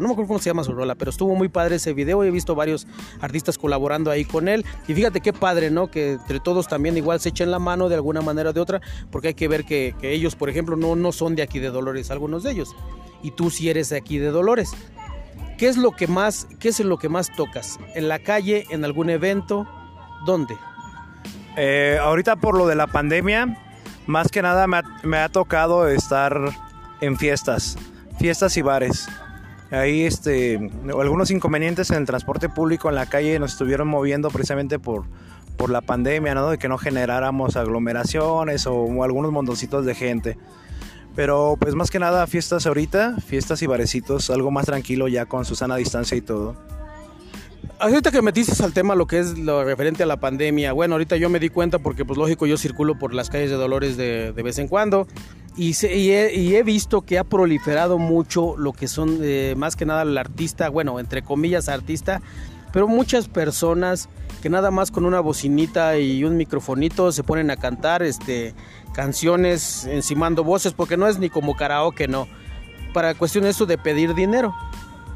no 0.00 0.08
me 0.08 0.12
acuerdo 0.12 0.28
cómo 0.28 0.38
se 0.38 0.50
llama 0.50 0.64
su 0.64 0.72
rola, 0.72 0.94
pero 0.94 1.10
estuvo 1.10 1.34
muy 1.34 1.48
padre 1.48 1.76
ese 1.76 1.92
video, 1.92 2.22
he 2.24 2.30
visto 2.30 2.54
varios 2.54 2.86
artistas 3.20 3.58
colaborando 3.58 4.10
ahí 4.10 4.24
con 4.24 4.48
él, 4.48 4.64
y 4.86 4.94
fíjate 4.94 5.20
qué 5.20 5.32
padre, 5.32 5.70
¿no? 5.70 5.90
Que 5.90 6.12
entre 6.12 6.40
todos 6.40 6.68
también 6.68 6.96
igual 6.96 7.20
se 7.20 7.30
echen 7.30 7.50
la 7.50 7.58
mano 7.58 7.88
de 7.88 7.94
alguna 7.94 8.20
manera 8.20 8.50
o 8.50 8.52
de 8.52 8.60
otra, 8.60 8.80
porque 9.10 9.28
hay 9.28 9.34
que 9.34 9.48
ver 9.48 9.64
que, 9.64 9.94
que 10.00 10.12
ellos, 10.12 10.36
por 10.36 10.50
ejemplo, 10.50 10.76
no, 10.76 10.96
no 10.96 11.12
son 11.12 11.34
de 11.36 11.42
aquí 11.42 11.58
de 11.58 11.70
Dolores, 11.70 12.10
algunos 12.10 12.42
de 12.42 12.52
ellos, 12.52 12.74
y 13.22 13.32
tú 13.32 13.50
sí 13.50 13.68
eres 13.68 13.88
de 13.88 13.96
aquí 13.96 14.18
de 14.18 14.30
Dolores. 14.30 14.72
¿Qué 15.56 15.66
es 15.66 15.76
lo 15.76 15.90
que 15.90 16.06
más, 16.06 16.46
qué 16.60 16.68
es 16.68 16.78
lo 16.80 16.98
que 16.98 17.08
más 17.08 17.34
tocas? 17.34 17.78
¿En 17.94 18.06
la 18.06 18.20
calle, 18.20 18.64
en 18.70 18.84
algún 18.84 19.10
evento? 19.10 19.66
¿Dónde? 20.24 20.56
Eh, 21.56 21.98
ahorita 22.00 22.36
por 22.36 22.56
lo 22.56 22.68
de 22.68 22.76
la 22.76 22.86
pandemia, 22.86 23.58
más 24.06 24.28
que 24.28 24.40
nada 24.40 24.68
me 24.68 24.76
ha, 24.76 24.82
me 25.02 25.18
ha 25.18 25.28
tocado 25.28 25.88
estar 25.88 26.38
en 27.00 27.16
fiestas, 27.16 27.76
fiestas 28.20 28.56
y 28.56 28.62
bares. 28.62 29.08
Ahí 29.70 30.04
este, 30.04 30.70
algunos 30.98 31.30
inconvenientes 31.30 31.90
en 31.90 31.98
el 31.98 32.06
transporte 32.06 32.48
público 32.48 32.88
en 32.88 32.94
la 32.94 33.06
calle 33.06 33.38
nos 33.38 33.52
estuvieron 33.52 33.86
moviendo 33.86 34.30
precisamente 34.30 34.78
por, 34.78 35.04
por 35.58 35.68
la 35.68 35.82
pandemia, 35.82 36.34
¿no? 36.34 36.50
De 36.50 36.58
que 36.58 36.68
no 36.68 36.78
generáramos 36.78 37.56
aglomeraciones 37.56 38.66
o, 38.66 39.02
algunos 39.02 39.30
montoncitos 39.30 39.84
de 39.84 39.94
gente. 39.94 40.38
Pero 41.14 41.56
pues 41.60 41.74
más 41.74 41.90
que 41.90 41.98
nada 41.98 42.26
fiestas 42.26 42.66
ahorita, 42.66 43.16
fiestas 43.26 43.60
y 43.60 43.66
barecitos, 43.66 44.30
algo 44.30 44.50
más 44.50 44.66
tranquilo 44.66 45.08
ya 45.08 45.26
con 45.26 45.44
su 45.44 45.54
sana 45.54 45.76
distancia 45.76 46.16
y 46.16 46.22
todo. 46.22 46.56
Ahorita 47.80 48.10
que 48.10 48.22
metiste 48.22 48.60
al 48.64 48.72
tema 48.72 48.96
lo 48.96 49.06
que 49.06 49.20
es 49.20 49.38
lo 49.38 49.62
referente 49.62 50.02
a 50.02 50.06
la 50.06 50.16
pandemia, 50.16 50.72
bueno, 50.72 50.96
ahorita 50.96 51.16
yo 51.16 51.30
me 51.30 51.38
di 51.38 51.48
cuenta 51.48 51.78
porque 51.78 52.04
pues 52.04 52.18
lógico 52.18 52.46
yo 52.46 52.56
circulo 52.56 52.98
por 52.98 53.14
las 53.14 53.30
calles 53.30 53.50
de 53.50 53.56
Dolores 53.56 53.96
de, 53.96 54.32
de 54.32 54.42
vez 54.42 54.58
en 54.58 54.66
cuando 54.66 55.06
y, 55.56 55.72
he, 55.82 56.34
y 56.34 56.56
he 56.56 56.62
visto 56.62 57.02
que 57.02 57.18
ha 57.18 57.24
proliferado 57.24 57.98
mucho 57.98 58.56
lo 58.56 58.72
que 58.72 58.88
son 58.88 59.18
eh, 59.22 59.54
más 59.56 59.76
que 59.76 59.86
nada 59.86 60.02
el 60.02 60.16
artista, 60.18 60.68
bueno, 60.70 60.98
entre 60.98 61.22
comillas 61.22 61.68
artista, 61.68 62.20
pero 62.72 62.88
muchas 62.88 63.28
personas 63.28 64.08
que 64.40 64.48
nada 64.48 64.70
más 64.70 64.90
con 64.90 65.04
una 65.04 65.20
bocinita 65.20 65.98
y 65.98 66.24
un 66.24 66.36
microfonito 66.36 67.10
se 67.12 67.24
ponen 67.24 67.50
a 67.50 67.56
cantar 67.56 68.02
este, 68.02 68.54
canciones 68.92 69.84
encimando 69.86 70.44
voces, 70.44 70.72
porque 70.72 70.96
no 70.96 71.08
es 71.08 71.18
ni 71.18 71.28
como 71.28 71.56
karaoke, 71.56 72.06
no. 72.06 72.28
Para 72.92 73.14
cuestión 73.14 73.44
eso 73.44 73.66
de 73.66 73.78
pedir 73.78 74.14
dinero. 74.14 74.54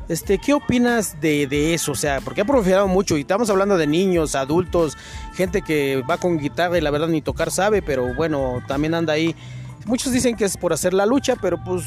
Este, 0.09 0.38
¿Qué 0.38 0.52
opinas 0.52 1.21
de, 1.21 1.47
de, 1.47 1.75
eso? 1.75 1.92
O 1.92 1.94
sea, 1.94 2.21
porque 2.21 2.40
ha 2.40 2.44
profesado 2.44 2.88
mucho 2.88 3.16
y 3.16 3.21
estamos 3.21 3.49
hablando 3.50 3.78
de 3.78 3.87
niños, 3.87 4.35
adultos, 4.35 4.97
gente 5.35 5.62
que 5.62 6.02
va 6.09 6.18
con 6.18 6.38
guitarra 6.38 6.76
y 6.76 6.80
la 6.80 6.90
verdad 6.90 7.09
ni 7.09 7.23
tocar 7.23 7.50
sabe, 7.50 7.82
pero 7.82 8.14
bueno, 8.14 8.62
también 8.66 8.94
anda 8.94 9.12
ahí. 9.12 9.35
Muchos 9.87 10.12
dicen 10.12 10.37
que 10.37 10.44
es 10.44 10.56
por 10.56 10.73
hacer 10.73 10.92
la 10.92 11.06
lucha, 11.06 11.37
pero 11.40 11.62
pues 11.64 11.85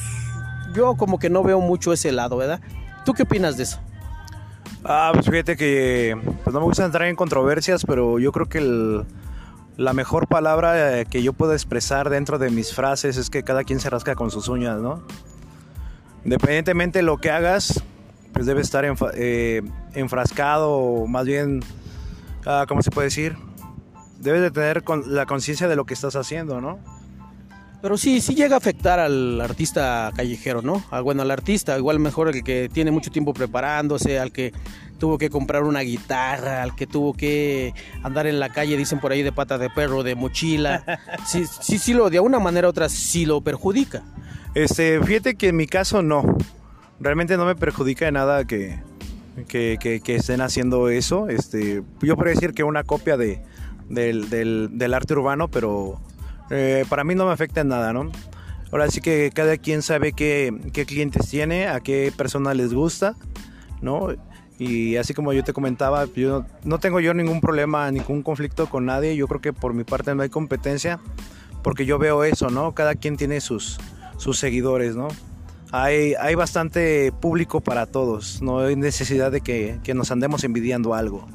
yo 0.74 0.96
como 0.96 1.20
que 1.20 1.30
no 1.30 1.44
veo 1.44 1.60
mucho 1.62 1.94
ese 1.94 2.12
lado, 2.12 2.38
¿verdad? 2.38 2.62
¿Tú 3.06 3.14
qué 3.14 3.24
opinas 3.24 3.58
de 3.58 3.64
eso? 3.64 3.80
Ah, 4.84 5.12
pues 5.14 5.26
fíjate 5.26 5.58
que 5.58 6.16
pues 6.44 6.54
no 6.54 6.60
me 6.60 6.66
gusta 6.66 6.86
entrar 6.86 7.08
en 7.08 7.16
controversias, 7.16 7.84
pero 7.86 8.20
yo 8.20 8.32
creo 8.32 8.48
que 8.48 9.04
la 9.78 9.94
mejor 9.94 10.28
palabra 10.28 11.00
eh, 11.00 11.06
que 11.06 11.24
yo 11.24 11.34
puedo 11.34 11.54
expresar 11.54 12.10
dentro 12.10 12.38
de 12.38 12.50
mis 12.50 12.74
frases 12.74 13.18
es 13.18 13.30
que 13.30 13.44
cada 13.44 13.64
quien 13.64 13.80
se 13.80 13.90
rasca 13.90 14.16
con 14.16 14.32
sus 14.32 14.48
uñas, 14.48 14.80
¿no? 14.80 15.04
Independientemente 16.24 17.00
de 17.00 17.04
lo 17.04 17.18
que 17.18 17.32
hagas, 17.32 17.84
pues 18.36 18.46
debe 18.46 18.60
estar 18.60 18.86
eh, 19.14 19.62
enfrascado, 19.94 20.70
o 20.70 21.08
más 21.08 21.26
bien, 21.26 21.62
ah, 22.46 22.66
¿cómo 22.68 22.82
se 22.82 22.92
puede 22.92 23.08
decir? 23.08 23.38
Debes 24.20 24.42
de 24.42 24.52
tener 24.52 24.84
la 25.08 25.26
conciencia 25.26 25.70
de 25.70 25.78
lo 25.78 25.86
que 25.86 25.94
estás 25.94 26.18
haciendo, 26.18 26.60
¿no? 26.60 26.78
Pero 27.82 27.96
sí, 27.96 28.20
sí 28.20 28.36
llega 28.36 28.56
a 28.56 28.58
afectar 28.58 29.00
al 29.00 29.40
artista 29.40 30.12
callejero, 30.14 30.62
¿no? 30.62 30.84
Al, 30.92 31.04
bueno, 31.04 31.22
al 31.22 31.32
artista, 31.32 31.78
igual 31.78 32.00
mejor 32.00 32.28
el 32.28 32.44
que 32.44 32.68
tiene 32.68 32.92
mucho 32.92 33.10
tiempo 33.10 33.34
preparándose, 33.34 34.20
al 34.20 34.34
que 34.34 34.52
tuvo 35.00 35.18
que 35.18 35.30
comprar 35.30 35.64
una 35.64 35.80
guitarra, 35.80 36.62
al 36.62 36.76
que 36.76 36.88
tuvo 36.88 37.14
que 37.14 37.74
andar 38.04 38.28
en 38.28 38.42
la 38.42 38.50
calle, 38.50 38.76
dicen 38.76 39.00
por 39.00 39.14
ahí, 39.14 39.24
de 39.24 39.32
pata 39.32 39.58
de 39.58 39.70
perro, 39.70 40.04
de 40.04 40.16
mochila. 40.16 40.84
Sí, 41.26 41.46
sí, 41.62 41.78
sí, 41.78 41.94
lo, 41.94 42.10
de 42.10 42.18
alguna 42.18 42.40
manera 42.40 42.68
u 42.68 42.72
otra 42.72 42.90
sí 42.90 43.26
lo 43.26 43.40
perjudica. 43.40 44.04
Este, 44.56 45.02
fíjate 45.02 45.36
que 45.36 45.50
en 45.50 45.56
mi 45.56 45.68
caso 45.68 46.02
no. 46.02 46.38
Realmente 47.00 47.38
no 47.38 47.46
me 47.46 47.56
perjudica 47.56 48.06
de 48.06 48.12
nada 48.12 48.46
que, 48.46 48.80
que, 49.48 49.78
que, 50.04 50.16
estén 50.16 50.42
haciendo 50.42 50.90
eso. 50.90 51.28
Este, 51.30 51.84
yo 52.02 52.16
podría 52.16 52.34
decir 52.34 52.54
que 52.54 52.64
una 52.64 52.84
copia 52.84 53.18
de, 53.18 53.42
del, 53.90 54.30
del, 54.30 54.70
del 54.74 54.94
arte 54.94 55.14
urbano, 55.14 55.50
pero 55.50 56.00
eh, 56.50 56.86
para 56.90 57.04
mí 57.04 57.16
no 57.16 57.26
me 57.26 57.32
afecta 57.32 57.62
en 57.62 57.70
nada, 57.70 57.94
¿no? 57.94 58.12
Ahora 58.72 58.90
sí 58.90 59.02
que 59.02 59.32
cada 59.34 59.58
quien 59.58 59.82
sabe 59.82 60.14
qué, 60.14 60.54
qué 60.74 60.86
clientes 60.86 61.30
tiene, 61.30 61.68
a 61.68 61.80
qué 61.80 62.12
persona 62.16 62.54
les 62.54 62.74
gusta, 62.74 63.16
¿no? 63.82 64.10
Y 64.58 64.96
así 64.96 65.14
como 65.14 65.34
yo 65.34 65.44
te 65.44 65.54
comentaba, 65.54 66.06
yo 66.16 66.46
no 66.64 66.80
tengo 66.80 67.00
yo 67.00 67.14
ningún 67.14 67.42
problema, 67.42 67.92
ningún 67.92 68.24
conflicto 68.24 68.68
con 68.70 68.86
nadie. 68.86 69.16
Yo 69.16 69.28
creo 69.28 69.42
que 69.42 69.54
por 69.54 69.74
mi 69.74 69.84
parte 69.84 70.16
no 70.16 70.24
hay 70.24 70.30
competencia, 70.30 71.00
porque 71.62 71.86
yo 71.86 72.00
veo 72.00 72.24
eso, 72.24 72.50
¿no? 72.50 72.74
Cada 72.74 72.96
quien 72.96 73.18
tiene 73.18 73.42
sus, 73.42 73.78
sus 74.18 74.40
seguidores, 74.40 74.96
¿no? 74.96 75.10
Hay, 75.72 76.14
hay 76.20 76.36
bastante 76.36 77.12
público 77.12 77.60
para 77.62 77.86
todos, 77.86 78.42
no 78.42 78.60
hay 78.60 78.76
necesidad 78.76 79.32
de 79.32 79.42
que, 79.42 79.80
que 79.84 79.94
nos 79.94 80.12
andemos 80.12 80.44
envidiando 80.44 80.94
algo. 80.94 81.28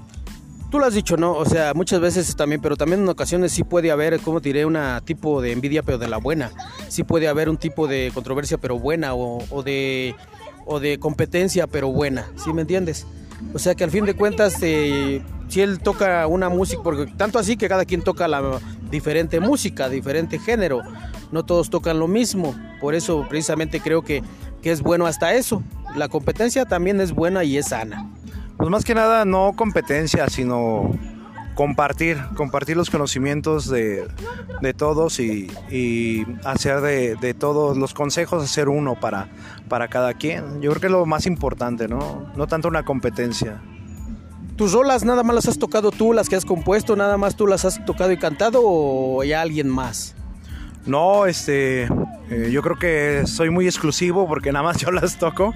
Tú 0.70 0.78
lo 0.78 0.86
has 0.86 0.94
dicho, 0.94 1.16
¿no? 1.16 1.32
O 1.32 1.44
sea, 1.44 1.74
muchas 1.74 2.00
veces 2.00 2.36
también, 2.36 2.60
pero 2.60 2.76
también 2.76 3.00
en 3.00 3.08
ocasiones 3.08 3.50
sí 3.50 3.64
puede 3.64 3.90
haber, 3.90 4.20
como 4.20 4.38
diré, 4.38 4.64
un 4.64 4.78
tipo 5.04 5.42
de 5.42 5.50
envidia, 5.50 5.82
pero 5.82 5.98
de 5.98 6.06
la 6.06 6.18
buena. 6.18 6.52
Sí 6.86 7.02
puede 7.02 7.26
haber 7.26 7.48
un 7.48 7.56
tipo 7.56 7.88
de 7.88 8.12
controversia, 8.14 8.56
pero 8.56 8.78
buena, 8.78 9.14
o, 9.14 9.62
de, 9.64 10.14
o 10.66 10.78
de 10.78 11.00
competencia, 11.00 11.66
pero 11.66 11.90
buena. 11.90 12.30
¿Sí 12.36 12.52
me 12.52 12.62
entiendes? 12.62 13.04
O 13.52 13.58
sea 13.58 13.74
que 13.74 13.82
al 13.82 13.90
fin 13.90 14.04
de 14.04 14.14
cuentas, 14.14 14.58
eh, 14.62 15.22
si 15.48 15.60
él 15.60 15.80
toca 15.80 16.28
una 16.28 16.48
música, 16.48 16.80
porque 16.84 17.12
tanto 17.16 17.40
así 17.40 17.56
que 17.56 17.68
cada 17.68 17.84
quien 17.84 18.02
toca 18.02 18.28
la 18.28 18.60
diferente 18.92 19.40
música, 19.40 19.88
diferente 19.88 20.38
género, 20.38 20.82
no 21.32 21.44
todos 21.44 21.70
tocan 21.70 21.98
lo 21.98 22.08
mismo. 22.08 22.54
Por 22.80 22.94
eso 22.94 23.26
precisamente 23.28 23.80
creo 23.80 24.02
que, 24.02 24.22
que 24.62 24.70
es 24.70 24.82
bueno 24.82 25.06
hasta 25.06 25.34
eso. 25.34 25.62
La 25.96 26.08
competencia 26.08 26.64
también 26.64 27.00
es 27.00 27.12
buena 27.12 27.44
y 27.44 27.56
es 27.56 27.66
sana. 27.66 28.10
Pues 28.56 28.70
más 28.70 28.84
que 28.84 28.94
nada 28.94 29.24
no 29.24 29.54
competencia, 29.56 30.28
sino 30.28 30.92
compartir, 31.54 32.18
compartir 32.36 32.76
los 32.76 32.90
conocimientos 32.90 33.68
de, 33.68 34.08
todos 34.76 35.20
y, 35.20 35.50
hacer 36.44 36.80
de, 36.80 37.34
todos 37.34 37.76
los 37.76 37.94
consejos, 37.94 38.42
hacer 38.42 38.68
uno 38.68 38.98
para, 38.98 39.28
para 39.68 39.88
cada 39.88 40.14
quien. 40.14 40.60
Yo 40.62 40.70
creo 40.70 40.80
que 40.80 40.86
es 40.86 40.92
lo 40.92 41.06
más 41.06 41.26
importante, 41.26 41.88
¿no? 41.88 42.30
No 42.36 42.46
tanto 42.46 42.68
una 42.68 42.84
competencia. 42.84 43.60
¿Tus 44.56 44.72
rolas 44.72 45.04
nada 45.04 45.22
más 45.22 45.34
las 45.34 45.48
has 45.48 45.58
tocado 45.58 45.90
tú, 45.90 46.12
las 46.12 46.28
que 46.28 46.36
has 46.36 46.44
compuesto, 46.44 46.96
nada 46.96 47.16
más 47.16 47.34
tú 47.34 47.46
las 47.46 47.64
has 47.64 47.84
tocado 47.84 48.12
y 48.12 48.18
cantado 48.18 48.62
o 48.62 49.22
hay 49.22 49.32
alguien 49.32 49.68
más? 49.68 50.14
No, 50.86 51.26
este, 51.26 51.88
eh, 52.30 52.50
yo 52.52 52.62
creo 52.62 52.78
que 52.78 53.26
soy 53.26 53.50
muy 53.50 53.66
exclusivo 53.66 54.26
porque 54.26 54.52
nada 54.52 54.62
más 54.62 54.76
yo 54.80 54.90
las 54.90 55.18
toco. 55.18 55.52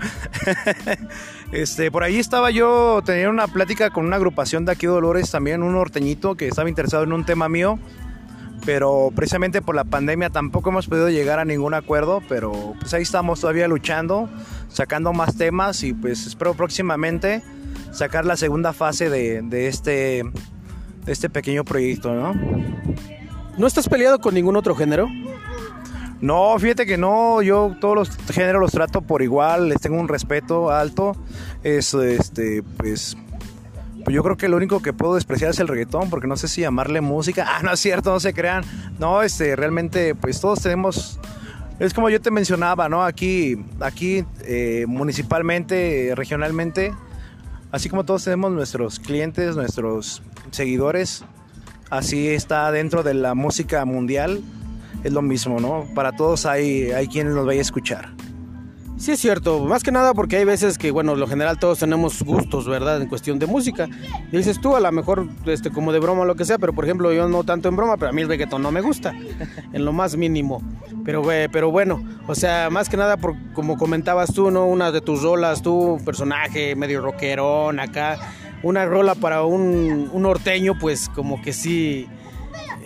este, 1.52 1.90
por 1.90 2.02
ahí 2.02 2.19
estaba 2.19 2.50
yo 2.50 3.00
teniendo 3.04 3.31
una 3.31 3.47
plática 3.47 3.90
con 3.90 4.07
una 4.07 4.16
agrupación 4.16 4.64
de 4.64 4.73
aquí 4.73 4.87
Dolores, 4.87 5.31
también 5.31 5.62
un 5.62 5.73
norteñito 5.73 6.35
que 6.35 6.49
estaba 6.49 6.69
interesado 6.69 7.04
en 7.04 7.12
un 7.12 7.25
tema 7.25 7.49
mío, 7.49 7.78
pero 8.66 9.12
precisamente 9.14 9.62
por 9.62 9.75
la 9.75 9.85
pandemia 9.85 10.31
tampoco 10.31 10.71
hemos 10.71 10.88
podido 10.88 11.09
llegar 11.09 11.38
a 11.38 11.45
ningún 11.45 11.75
acuerdo, 11.75 12.23
pero 12.28 12.75
pues 12.81 12.93
ahí 12.93 13.02
estamos 13.02 13.40
todavía 13.40 13.69
luchando, 13.69 14.28
sacando 14.69 15.12
más 15.12 15.37
temas 15.37 15.83
y 15.85 15.93
pues 15.93 16.26
espero 16.26 16.54
próximamente 16.54 17.43
sacar 17.93 18.25
la 18.25 18.37
segunda 18.37 18.73
fase 18.73 19.09
de, 19.09 19.43
de 19.43 19.69
este, 19.69 20.25
de 21.04 21.12
este 21.12 21.31
pequeño 21.31 21.64
proyecto, 21.64 22.14
¿no? 22.14 22.35
¿No 23.56 23.66
estás 23.68 23.88
peleado 23.88 24.20
con 24.20 24.34
ningún 24.34 24.56
otro 24.56 24.75
género? 24.75 25.08
No, 26.20 26.58
fíjate 26.58 26.87
que 26.87 26.96
no, 26.96 27.42
yo 27.42 27.76
todos 27.80 27.94
los 27.94 28.16
géneros 28.32 28.61
los 28.61 28.73
trato 28.73 29.02
por 29.02 29.23
igual, 29.23 29.68
les 29.68 29.80
tengo 29.80 30.00
un 30.00 30.08
respeto 30.08 30.70
alto. 30.70 31.16
Es 31.62 31.94
este, 31.94 32.62
pues, 32.76 33.16
pues 34.04 34.14
yo 34.14 34.23
creo 34.23 34.37
que 34.37 34.49
lo 34.49 34.56
único 34.56 34.82
que 34.82 34.92
puedo 34.92 35.14
despreciar 35.14 35.50
es 35.50 35.61
el 35.61 35.68
reggaetón, 35.68 36.11
porque 36.11 36.26
no 36.26 36.37
sé 36.37 36.49
si 36.49 36.62
llamarle 36.62 37.00
música. 37.00 37.46
Ah, 37.46 37.62
no 37.62 37.73
es 37.73 37.80
cierto, 37.80 38.11
no 38.11 38.20
se 38.20 38.32
crean. 38.34 38.64
No, 38.99 39.23
este, 39.23 39.54
realmente, 39.54 40.14
pues 40.14 40.40
todos 40.40 40.62
tenemos. 40.62 41.20
Es 41.78 41.92
como 41.94 42.08
yo 42.08 42.20
te 42.20 42.30
mencionaba, 42.30 42.88
¿no? 42.88 43.04
Aquí, 43.04 43.62
aquí 43.80 44.25
eh, 44.44 44.87
municipalmente, 44.88 46.12
regionalmente, 46.16 46.94
así 47.70 47.88
como 47.88 48.04
todos 48.04 48.25
tenemos 48.25 48.50
nuestros 48.50 48.99
clientes, 48.99 49.56
nuestros 49.56 50.23
seguidores, 50.52 51.25
así 51.97 52.29
está 52.29 52.71
dentro 52.73 53.03
de 53.03 53.15
la 53.15 53.35
música 53.35 53.85
mundial, 53.85 54.43
es 55.03 55.13
lo 55.13 55.23
mismo, 55.23 55.61
¿no? 55.61 55.87
Para 55.95 56.13
todos 56.13 56.47
hay, 56.47 56.91
hay 56.91 57.09
quienes 57.09 57.35
nos 57.35 57.47
vaya 57.47 57.61
a 57.61 57.63
escuchar. 57.63 58.15
Sí, 58.97 59.13
es 59.13 59.21
cierto, 59.21 59.61
más 59.61 59.83
que 59.83 59.91
nada 59.91 60.15
porque 60.15 60.37
hay 60.37 60.45
veces 60.45 60.79
que, 60.79 60.91
bueno, 60.91 61.17
lo 61.17 61.27
general 61.27 61.59
todos 61.59 61.81
tenemos 61.81 62.23
gustos, 62.23 62.69
¿verdad? 62.69 63.03
En 63.03 63.09
cuestión 63.09 63.39
de 63.41 63.47
música. 63.47 63.89
Dices 64.31 64.61
tú, 64.61 64.77
a 64.77 64.81
lo 64.81 64.91
mejor, 64.93 65.29
este, 65.47 65.71
como 65.71 65.93
de 65.93 65.99
broma 65.99 66.23
o 66.23 66.25
lo 66.25 66.37
que 66.37 66.45
sea, 66.45 66.59
pero 66.59 66.73
por 66.73 66.85
ejemplo, 66.85 67.13
yo 67.13 67.29
no 67.29 67.43
tanto 67.43 67.69
en 67.69 67.77
broma, 67.77 67.97
pero 67.97 68.11
a 68.11 68.13
mí 68.13 68.23
el 68.23 68.29
reggaetón 68.29 68.63
no 68.63 68.71
me 68.71 68.81
gusta, 68.81 69.13
en 69.73 69.85
lo 69.85 69.93
más 69.93 70.17
mínimo. 70.17 70.63
Pero, 71.05 71.23
pero 71.53 71.71
bueno, 71.71 72.03
o 72.29 72.35
sea, 72.35 72.71
más 72.71 72.89
que 72.89 72.97
nada, 72.97 73.17
por, 73.17 73.35
como 73.53 73.77
comentabas 73.77 74.33
tú, 74.33 74.51
¿no? 74.51 74.65
Una 74.67 74.93
de 74.93 75.01
tus 75.01 75.23
rolas, 75.23 75.61
tú, 75.61 76.01
personaje 76.05 76.77
medio 76.77 77.01
rockerón 77.03 77.81
acá 77.81 78.19
una 78.64 78.87
rola 78.87 79.14
para 79.14 79.44
un, 79.44 80.11
norteño, 80.21 80.76
pues 80.78 81.09
como 81.14 81.40
que 81.40 81.52
sí. 81.52 82.09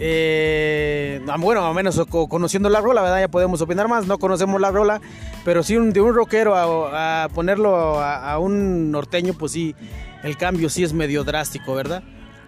Eh, 0.00 1.20
bueno, 1.38 1.66
al 1.66 1.74
menos 1.74 2.00
conociendo 2.28 2.68
la 2.68 2.80
rola, 2.80 3.02
¿verdad? 3.02 3.20
Ya 3.20 3.28
podemos 3.28 3.60
opinar 3.60 3.88
más, 3.88 4.06
no 4.06 4.18
conocemos 4.18 4.60
la 4.60 4.70
rola, 4.70 5.00
pero 5.44 5.62
sí 5.62 5.76
de 5.76 6.00
un 6.00 6.14
rockero 6.14 6.54
a, 6.56 7.28
ponerlo 7.34 8.00
a, 8.00 8.38
un 8.38 8.92
norteño, 8.92 9.34
pues 9.34 9.52
sí, 9.52 9.74
el 10.22 10.36
cambio 10.36 10.68
sí 10.68 10.84
es 10.84 10.92
medio 10.92 11.24
drástico, 11.24 11.74
¿verdad? 11.74 12.02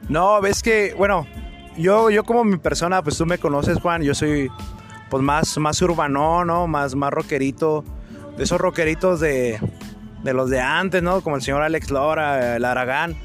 No, 0.09 0.41
ves 0.41 0.63
que, 0.63 0.95
bueno, 0.97 1.27
yo, 1.77 2.11
yo 2.11 2.25
como 2.25 2.45
mi 2.45 2.57
persona, 2.57 3.03
pues 3.03 3.17
tú 3.17 3.27
me 3.27 3.39
conoces, 3.39 3.79
Juan, 3.81 4.03
yo 4.03 4.15
soy 4.15 4.49
pues 5.09 5.23
más, 5.23 5.59
más 5.59 5.83
urbano, 5.83 6.45
¿no? 6.45 6.69
Más, 6.69 6.95
más 6.95 7.11
rockerito, 7.13 7.85
de 8.37 8.45
esos 8.45 8.61
rockeritos 8.61 9.19
de, 9.19 9.59
de 10.23 10.35
los 10.35 10.51
de 10.51 10.61
antes, 10.61 11.03
¿no? 11.03 11.21
Como 11.21 11.37
el 11.37 11.43
señor 11.43 11.63
Alex 11.63 11.91
Lora, 11.91 12.57
el 12.57 12.65
Aragán. 12.65 13.17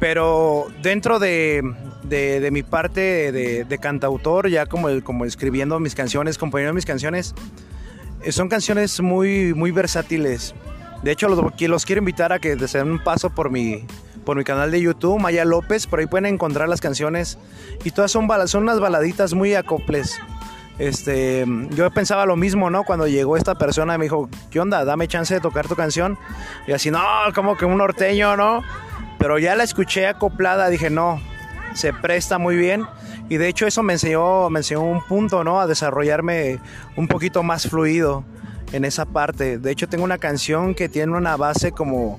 Pero 0.00 0.66
dentro 0.82 1.18
de, 1.18 1.62
de, 2.02 2.50
mi 2.50 2.62
parte 2.62 3.30
de, 3.32 3.78
cantautor, 3.78 4.48
ya 4.48 4.66
como, 4.66 4.88
como 5.02 5.24
escribiendo 5.24 5.78
mis 5.78 5.94
canciones, 5.94 6.38
componiendo 6.38 6.74
mis 6.74 6.86
canciones, 6.86 7.34
eh, 8.24 8.32
son 8.32 8.48
canciones 8.48 9.00
muy, 9.00 9.54
muy 9.54 9.70
versátiles. 9.70 10.54
De 11.02 11.12
hecho, 11.12 11.28
los, 11.28 11.60
los 11.60 11.86
quiero 11.86 12.00
invitar 12.00 12.32
a 12.32 12.38
que 12.38 12.56
den 12.56 12.90
un 12.90 13.02
paso 13.02 13.30
por 13.30 13.50
mi, 13.50 13.84
por 14.24 14.36
mi 14.36 14.44
canal 14.44 14.70
de 14.70 14.80
YouTube, 14.80 15.20
Maya 15.20 15.44
López, 15.44 15.86
por 15.86 16.00
ahí 16.00 16.06
pueden 16.06 16.26
encontrar 16.26 16.68
las 16.68 16.80
canciones. 16.80 17.38
Y 17.84 17.90
todas 17.90 18.10
son, 18.10 18.28
son 18.48 18.64
unas 18.64 18.80
baladitas 18.80 19.34
muy 19.34 19.54
acoples. 19.54 20.18
Este, 20.82 21.46
yo 21.70 21.88
pensaba 21.92 22.26
lo 22.26 22.34
mismo, 22.34 22.68
¿no? 22.68 22.82
Cuando 22.82 23.06
llegó 23.06 23.36
esta 23.36 23.54
persona 23.54 23.96
me 23.98 24.06
dijo, 24.06 24.28
¿qué 24.50 24.58
onda? 24.58 24.84
Dame 24.84 25.06
chance 25.06 25.32
de 25.32 25.38
tocar 25.38 25.68
tu 25.68 25.76
canción. 25.76 26.18
Y 26.66 26.72
así, 26.72 26.90
no, 26.90 27.00
como 27.36 27.56
que 27.56 27.64
un 27.64 27.78
norteño, 27.78 28.36
¿no? 28.36 28.64
Pero 29.16 29.38
ya 29.38 29.54
la 29.54 29.62
escuché 29.62 30.08
acoplada, 30.08 30.68
dije, 30.70 30.90
no, 30.90 31.20
se 31.74 31.92
presta 31.92 32.38
muy 32.38 32.56
bien. 32.56 32.84
Y 33.28 33.36
de 33.36 33.46
hecho 33.46 33.64
eso 33.64 33.84
me 33.84 33.92
enseñó, 33.92 34.50
me 34.50 34.58
enseñó 34.58 34.82
un 34.82 35.00
punto, 35.04 35.44
¿no? 35.44 35.60
A 35.60 35.68
desarrollarme 35.68 36.58
un 36.96 37.06
poquito 37.06 37.44
más 37.44 37.68
fluido 37.68 38.24
en 38.72 38.84
esa 38.84 39.04
parte. 39.04 39.58
De 39.58 39.70
hecho 39.70 39.88
tengo 39.88 40.02
una 40.02 40.18
canción 40.18 40.74
que 40.74 40.88
tiene 40.88 41.12
una 41.16 41.36
base 41.36 41.70
como 41.70 42.18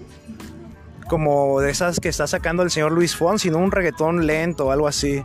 como 1.13 1.61
de 1.61 1.69
esas 1.69 1.99
que 1.99 2.09
está 2.09 2.25
sacando 2.25 2.63
el 2.63 2.71
señor 2.71 2.91
Luis 2.91 3.15
Fonsi, 3.15 3.51
¿no? 3.51 3.59
Un 3.59 3.71
reggaetón 3.71 4.25
lento, 4.25 4.71
algo 4.71 4.87
así. 4.87 5.23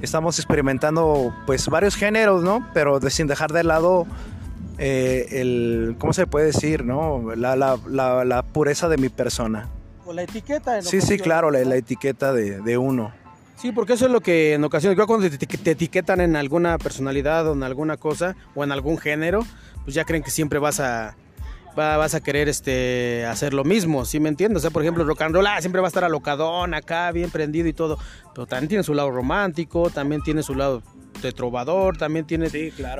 Estamos 0.00 0.38
experimentando 0.38 1.30
pues 1.44 1.68
varios 1.68 1.94
géneros, 1.94 2.42
¿no? 2.42 2.66
Pero 2.72 2.98
sin 3.10 3.26
dejar 3.26 3.52
de 3.52 3.62
lado 3.62 4.06
eh, 4.78 5.26
el, 5.32 5.96
¿cómo 5.98 6.14
se 6.14 6.26
puede 6.26 6.46
decir, 6.46 6.86
no? 6.86 7.34
La, 7.36 7.54
la, 7.54 7.76
la, 8.24 8.42
pureza 8.44 8.88
de 8.88 8.96
mi 8.96 9.10
persona. 9.10 9.68
O 10.06 10.14
la 10.14 10.22
etiqueta. 10.22 10.80
sí, 10.80 11.02
sí, 11.02 11.18
claro, 11.18 11.50
la, 11.50 11.76
etiqueta 11.76 12.32
de, 12.32 12.62
de, 12.62 12.78
uno. 12.78 13.12
Sí, 13.56 13.72
porque 13.72 13.92
eso 13.92 14.06
es 14.06 14.12
lo 14.12 14.22
que 14.22 14.54
en 14.54 14.64
ocasiones, 14.64 14.98
cuando 15.06 15.28
te, 15.28 15.36
te, 15.36 15.70
etiquetan 15.70 16.22
en 16.22 16.34
alguna 16.34 16.78
personalidad 16.78 17.46
o 17.46 17.52
en 17.52 17.62
alguna 17.62 17.98
cosa 17.98 18.36
o 18.54 18.64
en 18.64 18.72
algún 18.72 18.96
género, 18.96 19.44
pues 19.84 19.94
ya 19.94 20.06
creen 20.06 20.22
que 20.22 20.30
siempre 20.30 20.58
vas 20.58 20.80
a, 20.80 21.14
vas 21.76 22.14
a 22.14 22.22
querer 22.22 22.48
este, 22.48 23.26
hacer 23.26 23.52
lo 23.52 23.64
mismo, 23.64 24.04
¿sí 24.04 24.18
me 24.18 24.28
entiendes? 24.28 24.58
O 24.58 24.62
sea, 24.62 24.70
por 24.70 24.82
ejemplo, 24.82 25.04
rock 25.04 25.22
and 25.22 25.34
roll, 25.34 25.46
ah, 25.46 25.60
siempre 25.60 25.80
va 25.80 25.86
a 25.86 25.88
estar 25.88 26.04
alocadón 26.04 26.74
acá, 26.74 27.12
bien 27.12 27.30
prendido 27.30 27.68
y 27.68 27.72
todo, 27.72 27.98
pero 28.34 28.46
también 28.46 28.68
tiene 28.68 28.82
su 28.82 28.94
lado 28.94 29.10
romántico, 29.10 29.90
también 29.90 30.22
tiene 30.22 30.42
su 30.42 30.54
lado 30.54 30.82
de 31.22 31.32
trovador, 31.32 31.96
también 31.96 32.26
tiene, 32.26 32.50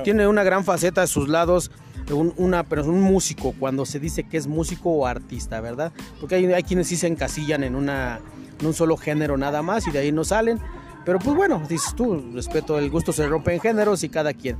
tiene 0.03 0.27
una 0.27 0.43
gran 0.43 0.63
faceta 0.63 1.01
de 1.01 1.07
sus 1.07 1.27
lados, 1.27 1.71
un, 2.11 2.33
una, 2.37 2.63
pero 2.63 2.85
un 2.85 3.01
músico, 3.01 3.53
cuando 3.59 3.85
se 3.85 3.99
dice 3.99 4.23
que 4.23 4.37
es 4.37 4.47
músico 4.47 4.91
o 4.91 5.05
artista, 5.05 5.59
¿verdad? 5.59 5.91
Porque 6.19 6.35
hay, 6.35 6.45
hay 6.45 6.63
quienes 6.63 6.87
sí 6.87 6.95
se 6.95 7.07
encasillan 7.07 7.63
en, 7.63 7.75
una, 7.75 8.19
en 8.59 8.65
un 8.65 8.73
solo 8.73 8.95
género 8.97 9.37
nada 9.37 9.61
más 9.61 9.87
y 9.87 9.91
de 9.91 9.99
ahí 9.99 10.11
no 10.11 10.23
salen, 10.23 10.59
pero 11.05 11.19
pues 11.19 11.35
bueno, 11.35 11.63
dices 11.69 11.95
tú, 11.95 12.31
respeto, 12.33 12.77
el 12.77 12.89
gusto 12.89 13.11
se 13.11 13.27
rompe 13.27 13.53
en 13.53 13.61
géneros 13.61 14.03
y 14.03 14.09
cada 14.09 14.33
quien. 14.33 14.57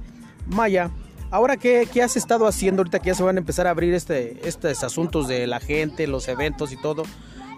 Maya, 0.48 0.92
Ahora, 1.30 1.58
¿qué, 1.58 1.88
¿qué, 1.92 2.02
has 2.02 2.16
estado 2.16 2.48
haciendo 2.48 2.82
ahorita 2.82 3.00
que 3.00 3.08
ya 3.08 3.16
se 3.16 3.24
van 3.24 3.36
a 3.36 3.40
empezar 3.40 3.68
a 3.68 3.72
abrir 3.72 3.94
este, 3.94 4.48
estos 4.48 4.82
asuntos 4.84 5.28
de 5.28 5.46
la 5.46 5.60
gente, 5.60 6.08
los 6.08 6.28
eventos 6.30 6.72
y 6.72 6.78
todo? 6.78 7.04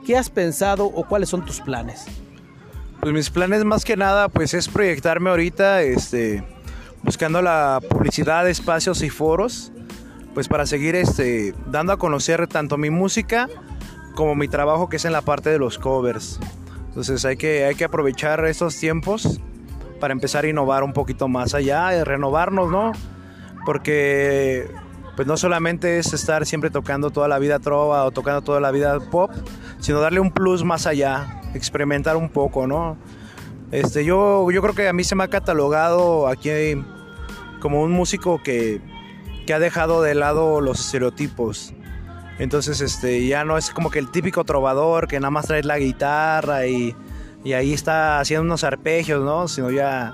¿Qué 0.06 0.18
has 0.18 0.32
pensado 0.32 0.86
o 0.86 1.04
cuáles 1.04 1.30
son 1.30 1.46
tus 1.46 1.62
planes? 1.62 2.06
Pues 3.00 3.14
mis 3.14 3.30
planes 3.30 3.64
más 3.64 3.86
que 3.86 3.96
nada 3.96 4.28
pues 4.28 4.56
es 4.56 4.68
proyectarme 4.68 5.30
ahorita 5.30 5.84
este, 5.84 6.44
buscando 7.04 7.42
la 7.44 7.80
publicidad 7.88 8.50
espacios 8.50 9.04
y 9.04 9.10
foros 9.10 9.72
pues 10.34 10.48
para 10.48 10.66
seguir 10.66 10.96
este, 10.96 11.54
dando 11.68 11.94
a 11.94 11.98
conocer 11.98 12.48
tanto 12.48 12.78
mi 12.78 12.90
música 12.90 13.48
como 14.16 14.36
mi 14.36 14.48
trabajo 14.48 14.90
que 14.90 14.98
es 14.98 15.06
en 15.06 15.14
la 15.14 15.22
parte 15.22 15.52
de 15.52 15.60
los 15.60 15.78
covers. 15.78 16.40
Entonces 16.88 17.24
hay 17.24 17.38
que, 17.38 17.66
hay 17.66 17.76
que 17.76 17.84
aprovechar 17.84 18.44
estos 18.46 18.76
tiempos 18.78 19.40
para 20.00 20.12
empezar 20.12 20.46
a 20.46 20.48
innovar 20.48 20.84
un 20.84 20.94
poquito 20.94 21.28
más 21.28 21.54
allá, 21.54 22.04
renovarnos, 22.04 22.72
¿no? 22.72 22.94
Porque 23.66 24.70
pues 25.16 25.28
no 25.28 25.36
solamente 25.36 26.00
es 26.00 26.14
estar 26.14 26.46
siempre 26.46 26.70
tocando 26.70 27.10
toda 27.10 27.28
la 27.28 27.40
vida 27.40 27.60
trova 27.60 28.06
o 28.06 28.12
tocando 28.12 28.42
toda 28.42 28.62
la 28.62 28.72
vida 28.72 29.00
pop, 29.12 29.32
sino 29.80 30.00
darle 30.00 30.22
un 30.22 30.32
plus 30.32 30.64
más 30.64 30.88
allá, 30.88 31.42
experimentar 31.54 32.16
un 32.16 32.30
poco, 32.30 32.68
¿no? 32.68 32.98
Este, 33.72 34.06
yo, 34.06 34.50
yo 34.50 34.62
creo 34.62 34.74
que 34.74 34.88
a 34.88 34.94
mí 34.94 35.04
se 35.04 35.16
me 35.16 35.26
ha 35.26 35.28
catalogado 35.28 36.28
aquí 36.28 36.50
como 37.60 37.82
un 37.82 37.92
músico 37.92 38.42
que, 38.42 38.82
que 39.46 39.54
ha 39.54 39.60
dejado 39.60 40.02
de 40.02 40.16
lado 40.16 40.62
los 40.62 40.80
estereotipos. 40.80 41.74
Entonces, 42.40 42.80
este, 42.80 43.28
ya 43.28 43.44
no 43.44 43.58
es 43.58 43.72
como 43.72 43.92
que 43.92 44.00
el 44.00 44.10
típico 44.12 44.46
trovador 44.46 45.08
que 45.08 45.20
nada 45.20 45.32
más 45.32 45.48
trae 45.48 45.62
la 45.64 45.78
guitarra 45.78 46.66
y, 46.66 46.96
y 47.44 47.54
ahí 47.54 47.74
está 47.74 48.22
haciendo 48.22 48.44
unos 48.44 48.64
arpegios, 48.64 49.22
¿no? 49.24 49.48
Sino 49.50 49.70
ya 49.70 50.14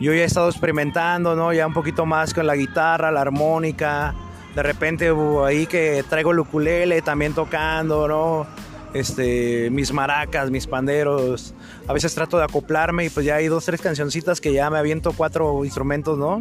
yo 0.00 0.14
ya 0.14 0.22
he 0.22 0.24
estado 0.24 0.48
experimentando, 0.48 1.36
¿no? 1.36 1.52
Ya 1.52 1.66
un 1.66 1.74
poquito 1.74 2.06
más 2.06 2.32
con 2.32 2.46
la 2.46 2.56
guitarra, 2.56 3.12
la 3.12 3.20
armónica. 3.20 4.14
De 4.54 4.62
repente 4.62 5.12
ahí 5.46 5.66
que 5.66 6.02
traigo 6.08 6.32
el 6.32 6.40
ukulele 6.40 7.02
también 7.02 7.34
tocando, 7.34 8.08
¿no? 8.08 8.46
Este, 8.94 9.68
mis 9.70 9.92
maracas, 9.92 10.50
mis 10.50 10.66
panderos. 10.66 11.54
A 11.86 11.92
veces 11.92 12.14
trato 12.14 12.38
de 12.38 12.44
acoplarme 12.44 13.04
y 13.04 13.10
pues 13.10 13.26
ya 13.26 13.36
hay 13.36 13.48
dos, 13.48 13.66
tres 13.66 13.82
cancioncitas 13.82 14.40
que 14.40 14.52
ya 14.54 14.70
me 14.70 14.78
aviento 14.78 15.12
cuatro 15.12 15.64
instrumentos, 15.66 16.18
¿no? 16.18 16.38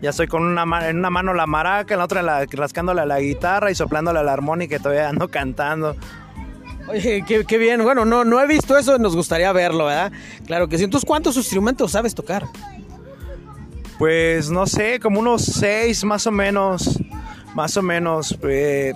Ya 0.00 0.10
estoy 0.10 0.28
con 0.28 0.44
una 0.44 0.88
en 0.88 0.98
una 0.98 1.10
mano 1.10 1.34
la 1.34 1.46
maraca, 1.46 1.94
en 1.94 1.98
la 1.98 2.04
otra 2.04 2.22
la, 2.22 2.46
rascándole 2.46 3.04
la 3.04 3.20
guitarra 3.20 3.72
y 3.72 3.74
soplándole 3.74 4.22
la 4.22 4.32
armónica 4.32 4.76
y 4.76 4.78
todavía 4.78 5.08
ando 5.08 5.28
cantando. 5.28 5.96
Oye, 6.88 7.24
qué, 7.26 7.44
qué, 7.44 7.58
bien. 7.58 7.82
Bueno, 7.82 8.04
no, 8.04 8.24
no 8.24 8.40
he 8.40 8.46
visto 8.46 8.78
eso, 8.78 8.98
nos 8.98 9.14
gustaría 9.14 9.52
verlo, 9.52 9.86
¿verdad? 9.86 10.12
Claro 10.46 10.68
que 10.68 10.78
sí. 10.78 10.84
Entonces, 10.84 11.06
¿cuántos 11.06 11.36
instrumentos 11.36 11.92
sabes 11.92 12.14
tocar? 12.14 12.44
Pues 14.00 14.50
no 14.50 14.66
sé, 14.66 14.98
como 14.98 15.20
unos 15.20 15.44
seis 15.44 16.04
más 16.04 16.26
o 16.26 16.30
menos, 16.30 16.98
más 17.54 17.76
o 17.76 17.82
menos. 17.82 18.34
Eh, 18.44 18.94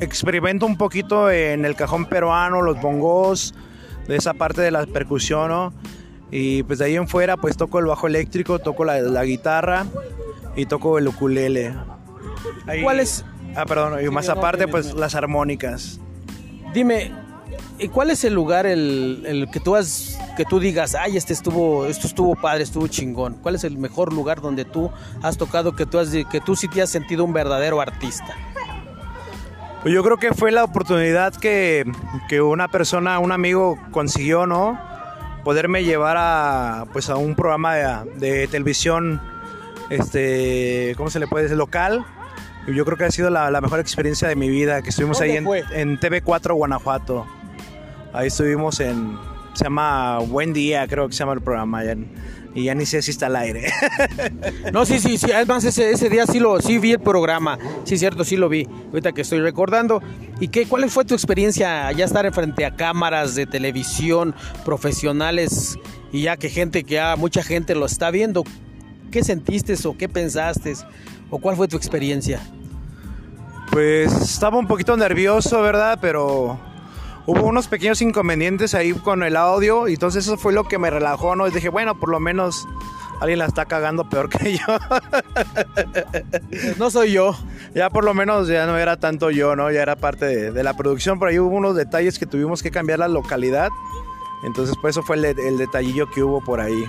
experimento 0.00 0.66
un 0.66 0.76
poquito 0.76 1.30
en 1.30 1.64
el 1.64 1.76
cajón 1.76 2.06
peruano, 2.06 2.60
los 2.60 2.80
bongos, 2.80 3.54
de 4.08 4.16
esa 4.16 4.34
parte 4.34 4.62
de 4.62 4.72
la 4.72 4.84
percusión, 4.84 5.50
¿no? 5.50 5.72
Y 6.32 6.64
pues 6.64 6.80
de 6.80 6.86
ahí 6.86 6.96
en 6.96 7.06
fuera 7.06 7.36
pues 7.36 7.56
toco 7.56 7.78
el 7.78 7.86
bajo 7.86 8.08
eléctrico, 8.08 8.58
toco 8.58 8.84
la, 8.84 9.22
guitarra 9.22 9.86
y 10.56 10.66
toco 10.66 10.98
el 10.98 11.06
ukulele. 11.06 11.76
¿Cuál 12.82 12.98
es? 12.98 13.24
Ah, 13.54 13.64
perdón, 13.64 14.04
y 14.04 14.08
más 14.08 14.28
aparte 14.28 14.66
pues 14.66 14.92
las 14.92 15.14
armónicas. 15.14 16.00
Dime, 16.74 17.12
¿Y 17.78 17.88
cuál 17.88 18.10
es 18.10 18.24
el 18.24 18.34
lugar 18.34 18.66
el, 18.66 19.48
que 19.52 19.60
tú 19.60 19.76
has 19.76 20.15
que 20.36 20.44
tú 20.44 20.60
digas, 20.60 20.94
ay, 20.94 21.16
este 21.16 21.32
estuvo 21.32 21.86
esto 21.86 22.06
estuvo 22.06 22.36
padre, 22.36 22.62
estuvo 22.62 22.86
chingón? 22.86 23.34
¿Cuál 23.42 23.56
es 23.56 23.64
el 23.64 23.76
mejor 23.78 24.12
lugar 24.12 24.40
donde 24.40 24.64
tú 24.64 24.90
has 25.22 25.36
tocado 25.36 25.74
que 25.74 25.86
tú 25.86 25.98
has 25.98 26.10
que 26.10 26.40
tú 26.40 26.54
sí 26.54 26.68
te 26.68 26.82
has 26.82 26.90
sentido 26.90 27.24
un 27.24 27.32
verdadero 27.32 27.80
artista? 27.80 28.36
Pues 29.82 29.94
yo 29.94 30.02
creo 30.02 30.16
que 30.16 30.32
fue 30.34 30.52
la 30.52 30.64
oportunidad 30.64 31.34
que, 31.34 31.84
que 32.28 32.40
una 32.40 32.68
persona, 32.68 33.18
un 33.18 33.32
amigo 33.32 33.78
consiguió, 33.92 34.46
¿no? 34.46 34.78
Poderme 35.44 35.84
llevar 35.84 36.16
a 36.18 36.86
pues 36.92 37.08
a 37.08 37.16
un 37.16 37.34
programa 37.34 38.04
de, 38.16 38.48
televisión 38.48 39.20
este, 39.90 40.94
¿cómo 40.96 41.10
se 41.10 41.20
le 41.20 41.26
puede 41.26 41.44
decir? 41.44 41.56
local. 41.56 42.04
Yo 42.66 42.84
creo 42.84 42.96
que 42.96 43.04
ha 43.04 43.10
sido 43.12 43.30
la, 43.30 43.60
mejor 43.60 43.78
experiencia 43.78 44.26
de 44.26 44.34
mi 44.34 44.48
vida, 44.48 44.82
que 44.82 44.90
estuvimos 44.90 45.20
ahí 45.20 45.36
en, 45.36 45.46
en 45.46 46.00
TV4 46.00 46.52
Guanajuato. 46.52 47.24
Ahí 48.12 48.26
estuvimos 48.26 48.80
en, 48.80 49.16
se 49.56 49.64
llama 49.64 50.18
Buen 50.18 50.52
Día, 50.52 50.86
creo 50.86 51.08
que 51.08 51.14
se 51.14 51.20
llama 51.20 51.32
el 51.32 51.40
programa. 51.40 51.82
y 52.54 52.64
ya 52.64 52.74
ni 52.74 52.84
sé 52.84 53.00
si 53.00 53.10
está 53.10 53.26
al 53.26 53.36
aire. 53.36 53.72
no, 54.72 54.84
sí, 54.84 54.98
sí, 54.98 55.16
sí. 55.16 55.32
Además, 55.32 55.64
ese, 55.64 55.90
ese 55.90 56.10
día 56.10 56.26
sí, 56.26 56.38
lo, 56.38 56.60
sí 56.60 56.78
vi 56.78 56.92
el 56.92 57.00
programa. 57.00 57.58
Sí, 57.84 57.96
cierto, 57.96 58.22
sí 58.24 58.36
lo 58.36 58.48
vi. 58.50 58.66
Ahorita 58.88 59.12
que 59.12 59.22
estoy 59.22 59.40
recordando. 59.40 60.02
¿Y 60.40 60.48
qué, 60.48 60.66
cuál 60.66 60.88
fue 60.90 61.06
tu 61.06 61.14
experiencia 61.14 61.90
ya 61.92 62.04
estar 62.04 62.30
frente 62.34 62.66
a 62.66 62.76
cámaras 62.76 63.34
de 63.34 63.46
televisión 63.46 64.34
profesionales 64.64 65.78
y 66.12 66.22
ya 66.22 66.36
que 66.36 66.50
gente, 66.50 66.84
que 66.84 66.94
ya 66.94 67.16
mucha 67.16 67.42
gente 67.42 67.74
lo 67.74 67.86
está 67.86 68.10
viendo? 68.10 68.44
¿Qué 69.10 69.24
sentiste 69.24 69.74
o 69.86 69.96
qué 69.96 70.08
pensaste? 70.08 70.74
¿O 71.30 71.38
cuál 71.38 71.56
fue 71.56 71.66
tu 71.66 71.78
experiencia? 71.78 72.40
Pues 73.70 74.12
estaba 74.12 74.58
un 74.58 74.66
poquito 74.66 74.96
nervioso, 74.96 75.62
¿verdad? 75.62 75.98
Pero 76.00 76.58
hubo 77.26 77.42
unos 77.42 77.68
pequeños 77.68 78.00
inconvenientes 78.02 78.74
ahí 78.74 78.92
con 78.92 79.22
el 79.22 79.36
audio 79.36 79.88
y 79.88 79.94
entonces 79.94 80.24
eso 80.24 80.36
fue 80.36 80.52
lo 80.52 80.64
que 80.64 80.78
me 80.78 80.90
relajó, 80.90 81.36
¿no? 81.36 81.46
Y 81.46 81.50
dije, 81.50 81.68
bueno, 81.68 81.98
por 81.98 82.08
lo 82.08 82.20
menos 82.20 82.66
alguien 83.20 83.38
la 83.38 83.46
está 83.46 83.64
cagando 83.66 84.08
peor 84.08 84.28
que 84.28 84.58
yo. 84.58 84.64
no 86.78 86.90
soy 86.90 87.12
yo. 87.12 87.36
Ya 87.74 87.90
por 87.90 88.04
lo 88.04 88.14
menos 88.14 88.48
ya 88.48 88.66
no 88.66 88.78
era 88.78 88.98
tanto 88.98 89.30
yo, 89.30 89.56
¿no? 89.56 89.70
Ya 89.70 89.82
era 89.82 89.96
parte 89.96 90.52
de, 90.52 90.62
la 90.62 90.76
producción, 90.76 91.18
pero 91.18 91.30
ahí 91.30 91.38
hubo 91.38 91.54
unos 91.54 91.76
detalles 91.76 92.18
que 92.18 92.26
tuvimos 92.26 92.62
que 92.62 92.70
cambiar 92.70 93.00
la 93.00 93.08
localidad. 93.08 93.70
Entonces, 94.44 94.76
pues 94.80 94.94
eso 94.94 95.02
fue 95.02 95.16
el, 95.16 95.24
el 95.24 95.58
detallillo 95.58 96.10
que 96.10 96.22
hubo 96.22 96.42
por 96.42 96.60
ahí. 96.60 96.84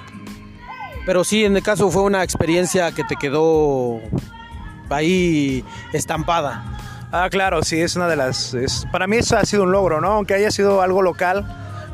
Pero 1.06 1.24
sí, 1.24 1.46
en 1.46 1.56
el 1.56 1.64
caso 1.64 1.90
fue 1.90 2.04
una 2.04 2.24
experiencia 2.24 2.92
que 2.92 3.04
te 3.04 3.16
quedó 3.16 4.00
ahí 4.90 5.64
estampada. 5.94 6.77
Ah, 7.12 7.30
claro, 7.32 7.64
sí, 7.64 7.80
es 7.80 7.96
una 7.96 8.08
de 8.08 8.18
las... 8.18 8.54
para 8.92 9.08
mí 9.08 9.16
eso 9.18 9.38
ha 9.38 9.46
sido 9.46 9.64
un 9.64 9.72
logro, 9.72 10.02
¿no? 10.02 10.12
Aunque 10.14 10.34
haya 10.34 10.52
sido 10.52 10.82
algo 10.82 11.02
local, 11.02 11.46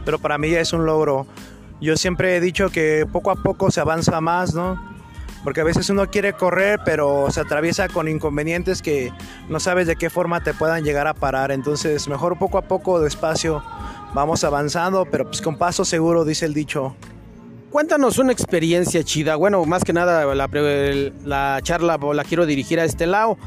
pero 0.06 0.18
para 0.18 0.40
mí 0.40 0.50
ya 0.50 0.60
es 0.60 0.74
un 0.74 0.86
logro. 0.86 1.28
Yo 1.80 1.96
siempre 1.98 2.36
he 2.36 2.42
dicho 2.42 2.70
que 2.70 3.06
poco 3.12 3.30
a 3.30 3.36
poco 3.36 3.70
se 3.70 3.80
avanza 3.80 4.22
más, 4.22 4.56
¿no? 4.56 4.82
Porque 5.44 5.62
a 5.62 5.64
veces 5.66 5.90
uno 5.90 6.10
quiere 6.10 6.34
correr, 6.34 6.80
pero 6.84 7.28
se 7.30 7.42
atraviesa 7.42 7.90
con 7.90 8.08
inconvenientes 8.08 8.82
que 8.82 9.12
no 9.50 9.60
sabes 9.60 9.86
de 9.86 9.98
qué 9.98 10.10
forma 10.10 10.42
te 10.42 10.54
puedan 10.54 10.84
llegar 10.84 11.06
a 11.06 11.14
parar. 11.14 11.52
Entonces, 11.52 12.08
mejor 12.08 12.40
poco 12.40 12.58
a 12.58 12.64
poco, 12.64 13.00
despacio, 13.00 13.62
vamos 14.14 14.44
avanzando, 14.44 15.06
pero 15.06 15.26
pues 15.26 15.42
con 15.42 15.58
paso 15.58 15.86
seguro, 15.86 16.26
dice 16.26 16.46
el 16.46 16.54
dicho. 16.56 16.96
Cuéntanos 17.70 18.18
una 18.18 18.32
experiencia 18.32 19.04
chida. 19.04 19.36
Bueno, 19.36 19.64
más 19.66 19.84
que 19.84 19.94
nada 19.94 20.34
la, 20.34 20.48
la 21.24 21.60
charla 21.62 22.00
la 22.02 22.24
quiero 22.24 22.46
dirigir 22.46 22.80
a 22.80 22.86
este 22.86 23.06
lado 23.06 23.38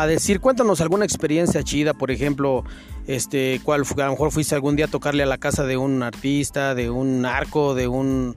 a 0.00 0.06
decir, 0.06 0.40
cuéntanos 0.40 0.80
alguna 0.80 1.04
experiencia 1.04 1.62
chida, 1.62 1.94
por 1.94 2.10
ejemplo, 2.10 2.64
este, 3.06 3.60
cuál, 3.64 3.82
a 3.82 4.04
lo 4.04 4.10
mejor 4.12 4.30
fuiste 4.30 4.54
algún 4.54 4.76
día 4.76 4.86
a 4.86 4.88
tocarle 4.88 5.22
a 5.22 5.26
la 5.26 5.38
casa 5.38 5.64
de 5.64 5.76
un 5.76 6.02
artista, 6.02 6.74
de 6.74 6.90
un 6.90 7.26
arco, 7.26 7.74
de 7.74 7.88
un 7.88 8.36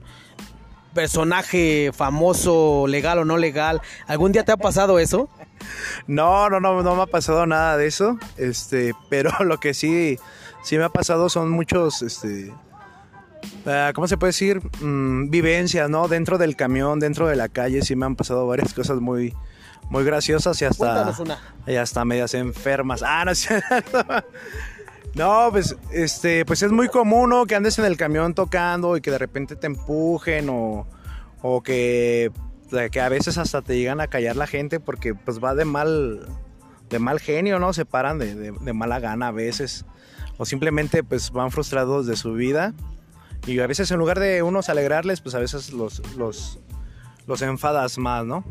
personaje 0.94 1.90
famoso, 1.92 2.86
legal 2.88 3.18
o 3.18 3.24
no 3.24 3.36
legal. 3.36 3.80
¿Algún 4.06 4.32
día 4.32 4.44
te 4.44 4.52
ha 4.52 4.56
pasado 4.56 4.98
eso? 4.98 5.28
No, 6.06 6.48
no, 6.48 6.60
no, 6.60 6.82
no 6.82 6.96
me 6.96 7.02
ha 7.02 7.06
pasado 7.06 7.46
nada 7.46 7.76
de 7.76 7.86
eso. 7.86 8.18
Este, 8.36 8.94
pero 9.10 9.30
lo 9.44 9.58
que 9.58 9.74
sí, 9.74 10.18
sí 10.62 10.78
me 10.78 10.84
ha 10.84 10.88
pasado 10.88 11.28
son 11.28 11.50
muchos, 11.50 12.02
este, 12.02 12.52
ah, 13.66 13.92
¿cómo 13.94 14.08
se 14.08 14.16
puede 14.16 14.30
decir? 14.30 14.60
Mm, 14.80 15.30
vivencias, 15.30 15.90
¿no? 15.90 16.08
Dentro 16.08 16.38
del 16.38 16.56
camión, 16.56 17.00
dentro 17.00 17.26
de 17.26 17.36
la 17.36 17.48
calle, 17.48 17.82
sí 17.82 17.96
me 17.96 18.06
han 18.06 18.16
pasado 18.16 18.46
varias 18.46 18.72
cosas 18.72 19.00
muy, 19.00 19.34
muy 19.90 20.04
graciosas 20.04 20.60
y 20.62 20.64
hasta, 20.64 21.14
y 21.66 21.76
hasta 21.76 22.04
medias 22.04 22.34
enfermas. 22.34 23.02
Ah, 23.02 23.24
no 23.24 23.32
No, 25.14 25.48
pues, 25.52 25.76
este, 25.92 26.44
pues 26.44 26.62
es 26.62 26.72
muy 26.72 26.88
común, 26.88 27.30
¿no? 27.30 27.46
Que 27.46 27.54
andes 27.54 27.78
en 27.78 27.84
el 27.84 27.96
camión 27.96 28.34
tocando 28.34 28.96
y 28.96 29.00
que 29.00 29.12
de 29.12 29.18
repente 29.18 29.54
te 29.54 29.68
empujen 29.68 30.48
o, 30.50 30.88
o 31.40 31.62
que, 31.62 32.32
que 32.90 33.00
a 33.00 33.08
veces 33.08 33.38
hasta 33.38 33.62
te 33.62 33.76
llegan 33.76 34.00
a 34.00 34.08
callar 34.08 34.34
la 34.34 34.48
gente 34.48 34.80
porque 34.80 35.14
pues 35.14 35.42
va 35.42 35.54
de 35.54 35.64
mal, 35.64 36.26
de 36.90 36.98
mal 36.98 37.20
genio, 37.20 37.60
¿no? 37.60 37.72
Se 37.72 37.84
paran 37.84 38.18
de, 38.18 38.34
de, 38.34 38.72
mala 38.72 38.98
gana 38.98 39.28
a 39.28 39.30
veces 39.30 39.84
o 40.36 40.44
simplemente 40.44 41.04
pues 41.04 41.30
van 41.30 41.52
frustrados 41.52 42.06
de 42.08 42.16
su 42.16 42.32
vida 42.32 42.74
y 43.46 43.60
a 43.60 43.66
veces 43.68 43.92
en 43.92 43.98
lugar 43.98 44.18
de 44.18 44.42
unos 44.42 44.68
alegrarles, 44.68 45.20
pues 45.20 45.36
a 45.36 45.38
veces 45.38 45.72
los, 45.72 46.02
los, 46.16 46.58
los 47.28 47.42
enfadas 47.42 47.98
más, 47.98 48.24
¿no? 48.24 48.44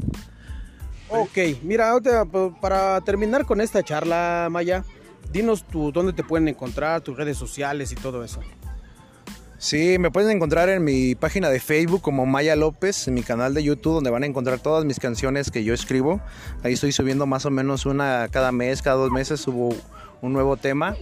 Ok, 1.15 1.37
mira, 1.61 1.93
pues, 2.31 2.53
para 2.59 2.99
terminar 3.01 3.45
con 3.45 3.61
esta 3.61 3.83
charla, 3.83 4.47
Maya, 4.49 4.83
dinos 5.31 5.63
tú 5.63 5.91
dónde 5.91 6.11
te 6.11 6.23
pueden 6.23 6.47
encontrar, 6.47 7.01
tus 7.01 7.15
redes 7.15 7.37
sociales 7.37 7.91
y 7.91 7.95
todo 7.95 8.23
eso. 8.23 8.39
Sí, 9.59 9.97
me 9.99 10.09
pueden 10.09 10.31
encontrar 10.31 10.69
en 10.69 10.83
mi 10.83 11.13
página 11.13 11.51
de 11.51 11.59
Facebook 11.59 12.01
como 12.01 12.25
Maya 12.25 12.55
López, 12.55 13.07
en 13.07 13.13
mi 13.13 13.21
canal 13.21 13.53
de 13.53 13.63
YouTube 13.63 13.93
donde 13.93 14.09
van 14.09 14.23
a 14.23 14.25
encontrar 14.25 14.59
todas 14.59 14.85
mis 14.85 14.99
canciones 14.99 15.51
que 15.51 15.63
yo 15.63 15.75
escribo. 15.75 16.19
Ahí 16.63 16.73
estoy 16.73 16.91
subiendo 16.91 17.27
más 17.27 17.45
o 17.45 17.51
menos 17.51 17.85
una 17.85 18.27
cada 18.29 18.51
mes, 18.51 18.81
cada 18.81 18.97
dos 18.97 19.11
meses 19.11 19.39
subo 19.39 19.69
un 20.21 20.33
nuevo 20.33 20.57
tema. 20.57 20.95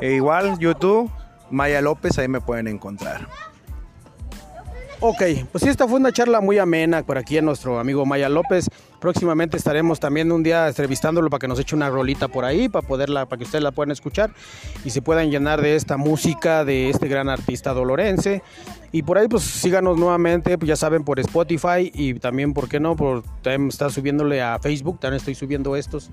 E 0.00 0.14
igual 0.14 0.58
YouTube, 0.58 1.10
Maya 1.48 1.80
López, 1.80 2.18
ahí 2.18 2.26
me 2.26 2.40
pueden 2.40 2.66
encontrar. 2.66 3.28
Ok, 5.04 5.20
pues 5.50 5.64
esta 5.64 5.88
fue 5.88 5.98
una 5.98 6.12
charla 6.12 6.40
muy 6.40 6.58
amena 6.58 7.02
por 7.02 7.18
aquí 7.18 7.36
a 7.36 7.42
nuestro 7.42 7.80
amigo 7.80 8.06
Maya 8.06 8.28
López. 8.28 8.68
Próximamente 9.00 9.56
estaremos 9.56 9.98
también 9.98 10.30
un 10.30 10.44
día 10.44 10.68
entrevistándolo 10.68 11.28
para 11.28 11.40
que 11.40 11.48
nos 11.48 11.58
eche 11.58 11.74
una 11.74 11.90
rolita 11.90 12.28
por 12.28 12.44
ahí, 12.44 12.68
para 12.68 12.86
poderla, 12.86 13.26
para 13.26 13.38
que 13.38 13.44
ustedes 13.44 13.64
la 13.64 13.72
puedan 13.72 13.90
escuchar 13.90 14.32
y 14.84 14.90
se 14.90 15.02
puedan 15.02 15.28
llenar 15.32 15.60
de 15.60 15.74
esta 15.74 15.96
música 15.96 16.64
de 16.64 16.88
este 16.88 17.08
gran 17.08 17.28
artista 17.28 17.74
dolorense. 17.74 18.44
Y 18.92 19.02
por 19.02 19.18
ahí 19.18 19.26
pues 19.26 19.42
síganos 19.42 19.98
nuevamente, 19.98 20.56
pues 20.56 20.68
ya 20.68 20.76
saben, 20.76 21.02
por 21.02 21.18
Spotify 21.18 21.90
y 21.92 22.14
también, 22.14 22.54
¿por 22.54 22.68
qué 22.68 22.78
no? 22.78 22.94
Por, 22.94 23.24
también 23.42 23.70
está 23.70 23.90
subiéndole 23.90 24.40
a 24.40 24.60
Facebook, 24.60 25.00
también 25.00 25.16
estoy 25.16 25.34
subiendo 25.34 25.74
estos, 25.74 26.10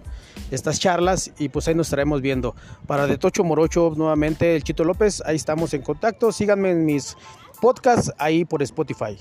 estas 0.49 0.79
charlas 0.79 1.31
y 1.37 1.49
pues 1.49 1.67
ahí 1.67 1.75
nos 1.75 1.87
estaremos 1.87 2.21
viendo. 2.21 2.55
Para 2.87 3.05
De 3.05 3.19
Tocho 3.19 3.43
Morocho 3.43 3.93
nuevamente, 3.95 4.55
el 4.55 4.63
Chito 4.63 4.83
López, 4.83 5.21
ahí 5.27 5.35
estamos 5.35 5.75
en 5.75 5.83
contacto. 5.83 6.31
Síganme 6.31 6.71
en 6.71 6.85
mis 6.85 7.15
podcasts 7.59 8.11
ahí 8.17 8.45
por 8.45 8.61
Spotify. 8.63 9.17